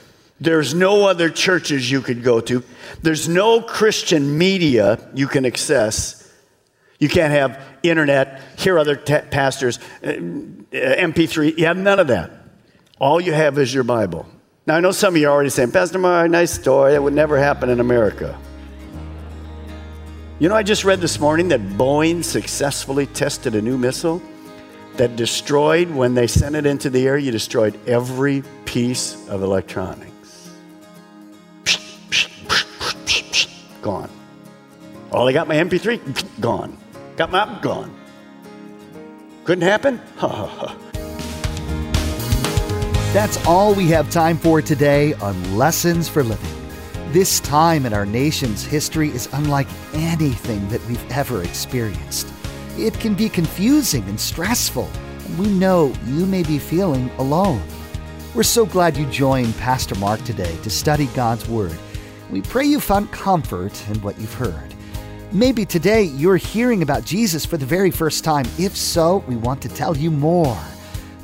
There's 0.40 0.74
no 0.74 1.06
other 1.06 1.28
churches 1.28 1.90
you 1.90 2.00
could 2.00 2.22
go 2.22 2.40
to. 2.40 2.62
There's 3.02 3.28
no 3.28 3.60
Christian 3.60 4.38
media 4.38 4.98
you 5.14 5.26
can 5.26 5.44
access. 5.44 6.30
You 6.98 7.08
can't 7.08 7.32
have 7.32 7.62
internet, 7.82 8.42
hear 8.58 8.78
other 8.78 8.96
t- 8.96 9.18
pastors, 9.30 9.78
uh, 10.02 10.08
MP3. 10.08 11.58
You 11.58 11.66
have 11.66 11.78
none 11.78 11.98
of 11.98 12.08
that. 12.08 12.30
All 12.98 13.20
you 13.20 13.32
have 13.32 13.58
is 13.58 13.72
your 13.72 13.84
Bible. 13.84 14.26
Now, 14.66 14.76
I 14.76 14.80
know 14.80 14.92
some 14.92 15.14
of 15.14 15.20
you 15.20 15.28
are 15.28 15.32
already 15.32 15.50
saying, 15.50 15.72
Pastor 15.72 15.98
Mark, 15.98 16.30
nice 16.30 16.52
story. 16.52 16.92
That 16.92 17.02
would 17.02 17.14
never 17.14 17.38
happen 17.38 17.70
in 17.70 17.80
America. 17.80 18.38
You 20.40 20.48
know, 20.48 20.54
I 20.56 20.62
just 20.62 20.84
read 20.84 21.02
this 21.02 21.20
morning 21.20 21.48
that 21.48 21.60
Boeing 21.60 22.24
successfully 22.24 23.04
tested 23.04 23.54
a 23.54 23.60
new 23.60 23.76
missile 23.76 24.22
that 24.96 25.14
destroyed, 25.14 25.90
when 25.90 26.14
they 26.14 26.26
sent 26.26 26.56
it 26.56 26.64
into 26.64 26.88
the 26.88 27.06
air, 27.06 27.18
you 27.18 27.30
destroyed 27.30 27.78
every 27.86 28.42
piece 28.64 29.28
of 29.28 29.42
electronics. 29.42 30.50
Gone. 33.82 34.08
All 35.12 35.28
I 35.28 35.32
got 35.32 35.46
my 35.46 35.56
MP3? 35.56 36.40
Gone. 36.40 36.74
Got 37.16 37.32
my 37.32 37.42
app? 37.42 37.60
Gone. 37.60 37.94
Couldn't 39.44 39.64
happen? 39.64 40.00
Ha 40.16 40.28
ha 40.28 40.46
ha. 40.46 40.76
That's 43.12 43.44
all 43.44 43.74
we 43.74 43.88
have 43.88 44.08
time 44.08 44.38
for 44.38 44.62
today 44.62 45.12
on 45.14 45.58
Lessons 45.58 46.08
for 46.08 46.24
Living. 46.24 46.59
This 47.12 47.40
time 47.40 47.86
in 47.86 47.92
our 47.92 48.06
nation's 48.06 48.64
history 48.64 49.08
is 49.08 49.28
unlike 49.32 49.66
anything 49.94 50.68
that 50.68 50.86
we've 50.86 51.10
ever 51.10 51.42
experienced. 51.42 52.32
It 52.78 52.94
can 53.00 53.16
be 53.16 53.28
confusing 53.28 54.04
and 54.04 54.20
stressful, 54.20 54.88
and 55.26 55.36
we 55.36 55.48
know 55.48 55.92
you 56.06 56.24
may 56.24 56.44
be 56.44 56.60
feeling 56.60 57.10
alone. 57.18 57.64
We're 58.32 58.44
so 58.44 58.64
glad 58.64 58.96
you 58.96 59.06
joined 59.06 59.56
Pastor 59.56 59.96
Mark 59.96 60.22
today 60.22 60.56
to 60.58 60.70
study 60.70 61.06
God's 61.06 61.48
Word. 61.48 61.76
We 62.30 62.42
pray 62.42 62.66
you 62.66 62.78
found 62.78 63.10
comfort 63.10 63.72
in 63.88 64.00
what 64.02 64.16
you've 64.20 64.34
heard. 64.34 64.72
Maybe 65.32 65.66
today 65.66 66.04
you're 66.04 66.36
hearing 66.36 66.82
about 66.82 67.04
Jesus 67.04 67.44
for 67.44 67.56
the 67.56 67.66
very 67.66 67.90
first 67.90 68.22
time. 68.22 68.46
If 68.56 68.76
so, 68.76 69.24
we 69.26 69.34
want 69.34 69.60
to 69.62 69.68
tell 69.68 69.96
you 69.96 70.12
more. 70.12 70.56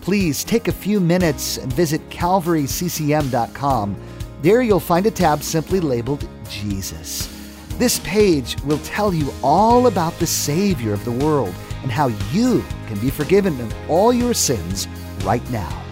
Please 0.00 0.42
take 0.42 0.66
a 0.66 0.72
few 0.72 0.98
minutes 0.98 1.58
and 1.58 1.72
visit 1.72 2.00
calvaryccm.com. 2.10 3.96
There 4.42 4.60
you'll 4.60 4.80
find 4.80 5.06
a 5.06 5.10
tab 5.10 5.42
simply 5.42 5.80
labeled 5.80 6.28
Jesus. 6.48 7.32
This 7.78 8.00
page 8.00 8.60
will 8.62 8.78
tell 8.78 9.14
you 9.14 9.32
all 9.42 9.86
about 9.86 10.12
the 10.18 10.26
Savior 10.26 10.92
of 10.92 11.04
the 11.04 11.12
world 11.12 11.54
and 11.82 11.90
how 11.90 12.08
you 12.32 12.62
can 12.86 12.98
be 13.00 13.10
forgiven 13.10 13.58
of 13.60 13.90
all 13.90 14.12
your 14.12 14.34
sins 14.34 14.86
right 15.24 15.48
now. 15.50 15.82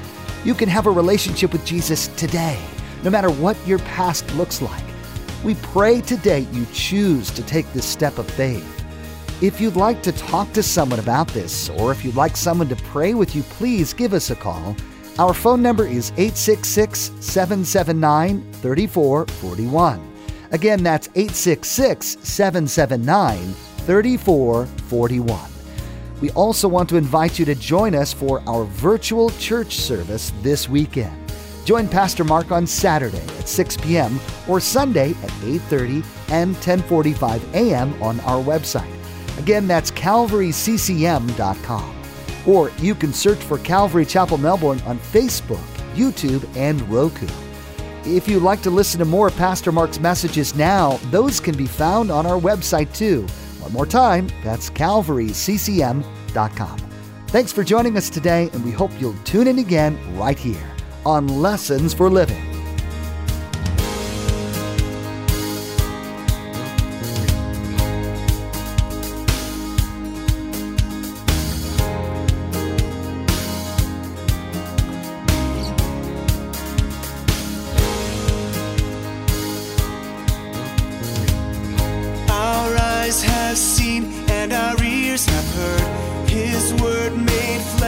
You 0.44 0.54
can 0.54 0.68
have 0.68 0.86
a 0.86 0.90
relationship 0.90 1.52
with 1.52 1.64
Jesus 1.64 2.08
today, 2.16 2.60
no 3.02 3.10
matter 3.10 3.30
what 3.30 3.56
your 3.66 3.78
past 3.80 4.30
looks 4.34 4.60
like. 4.60 4.84
We 5.42 5.54
pray 5.56 6.02
today 6.02 6.40
you 6.52 6.66
choose 6.72 7.30
to 7.30 7.42
take 7.42 7.70
this 7.72 7.86
step 7.86 8.18
of 8.18 8.30
faith. 8.30 8.84
If 9.42 9.60
you'd 9.60 9.76
like 9.76 10.02
to 10.02 10.12
talk 10.12 10.52
to 10.52 10.62
someone 10.62 11.00
about 11.00 11.28
this, 11.28 11.70
or 11.70 11.92
if 11.92 12.04
you'd 12.04 12.14
like 12.14 12.36
someone 12.36 12.68
to 12.68 12.76
pray 12.76 13.14
with 13.14 13.34
you, 13.34 13.42
please 13.42 13.92
give 13.92 14.12
us 14.12 14.30
a 14.30 14.36
call. 14.36 14.76
Our 15.16 15.32
phone 15.32 15.62
number 15.62 15.86
is 15.86 16.10
866 16.16 17.12
779 17.20 18.52
3441. 18.54 20.12
Again, 20.50 20.82
that's 20.82 21.08
866 21.14 22.18
779 22.20 23.54
3441. 23.86 25.50
We 26.20 26.30
also 26.30 26.66
want 26.66 26.88
to 26.88 26.96
invite 26.96 27.38
you 27.38 27.44
to 27.44 27.54
join 27.54 27.94
us 27.94 28.12
for 28.12 28.42
our 28.48 28.64
virtual 28.64 29.30
church 29.30 29.76
service 29.76 30.32
this 30.42 30.68
weekend. 30.68 31.16
Join 31.64 31.88
Pastor 31.88 32.24
Mark 32.24 32.50
on 32.50 32.66
Saturday 32.66 33.22
at 33.38 33.48
6 33.48 33.76
p.m. 33.78 34.18
or 34.48 34.58
Sunday 34.58 35.10
at 35.10 35.30
8:30 35.42 36.04
and 36.30 36.56
10:45 36.56 37.54
a.m. 37.54 38.02
on 38.02 38.18
our 38.20 38.42
website. 38.42 38.90
Again, 39.38 39.68
that's 39.68 39.92
calvaryccm.com. 39.92 41.93
Or 42.46 42.70
you 42.78 42.94
can 42.94 43.12
search 43.12 43.38
for 43.38 43.58
Calvary 43.58 44.04
Chapel 44.04 44.38
Melbourne 44.38 44.80
on 44.82 44.98
Facebook, 44.98 45.64
YouTube, 45.94 46.46
and 46.56 46.80
Roku. 46.90 47.26
If 48.04 48.28
you'd 48.28 48.42
like 48.42 48.60
to 48.62 48.70
listen 48.70 48.98
to 48.98 49.06
more 49.06 49.28
of 49.28 49.36
Pastor 49.36 49.72
Mark's 49.72 49.98
messages 49.98 50.54
now, 50.54 50.98
those 51.10 51.40
can 51.40 51.56
be 51.56 51.66
found 51.66 52.10
on 52.10 52.26
our 52.26 52.38
website 52.38 52.94
too. 52.94 53.22
One 53.60 53.72
more 53.72 53.86
time, 53.86 54.28
that's 54.42 54.68
calvaryccm.com. 54.68 56.78
Thanks 57.28 57.50
for 57.50 57.64
joining 57.64 57.96
us 57.96 58.10
today, 58.10 58.50
and 58.52 58.64
we 58.64 58.70
hope 58.70 58.90
you'll 59.00 59.16
tune 59.24 59.48
in 59.48 59.58
again 59.58 59.98
right 60.16 60.38
here 60.38 60.70
on 61.06 61.26
Lessons 61.26 61.94
for 61.94 62.10
Living. 62.10 62.53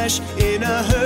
Flesh 0.09 0.21
in 0.39 0.63
a 0.63 0.83
herd. 0.85 1.06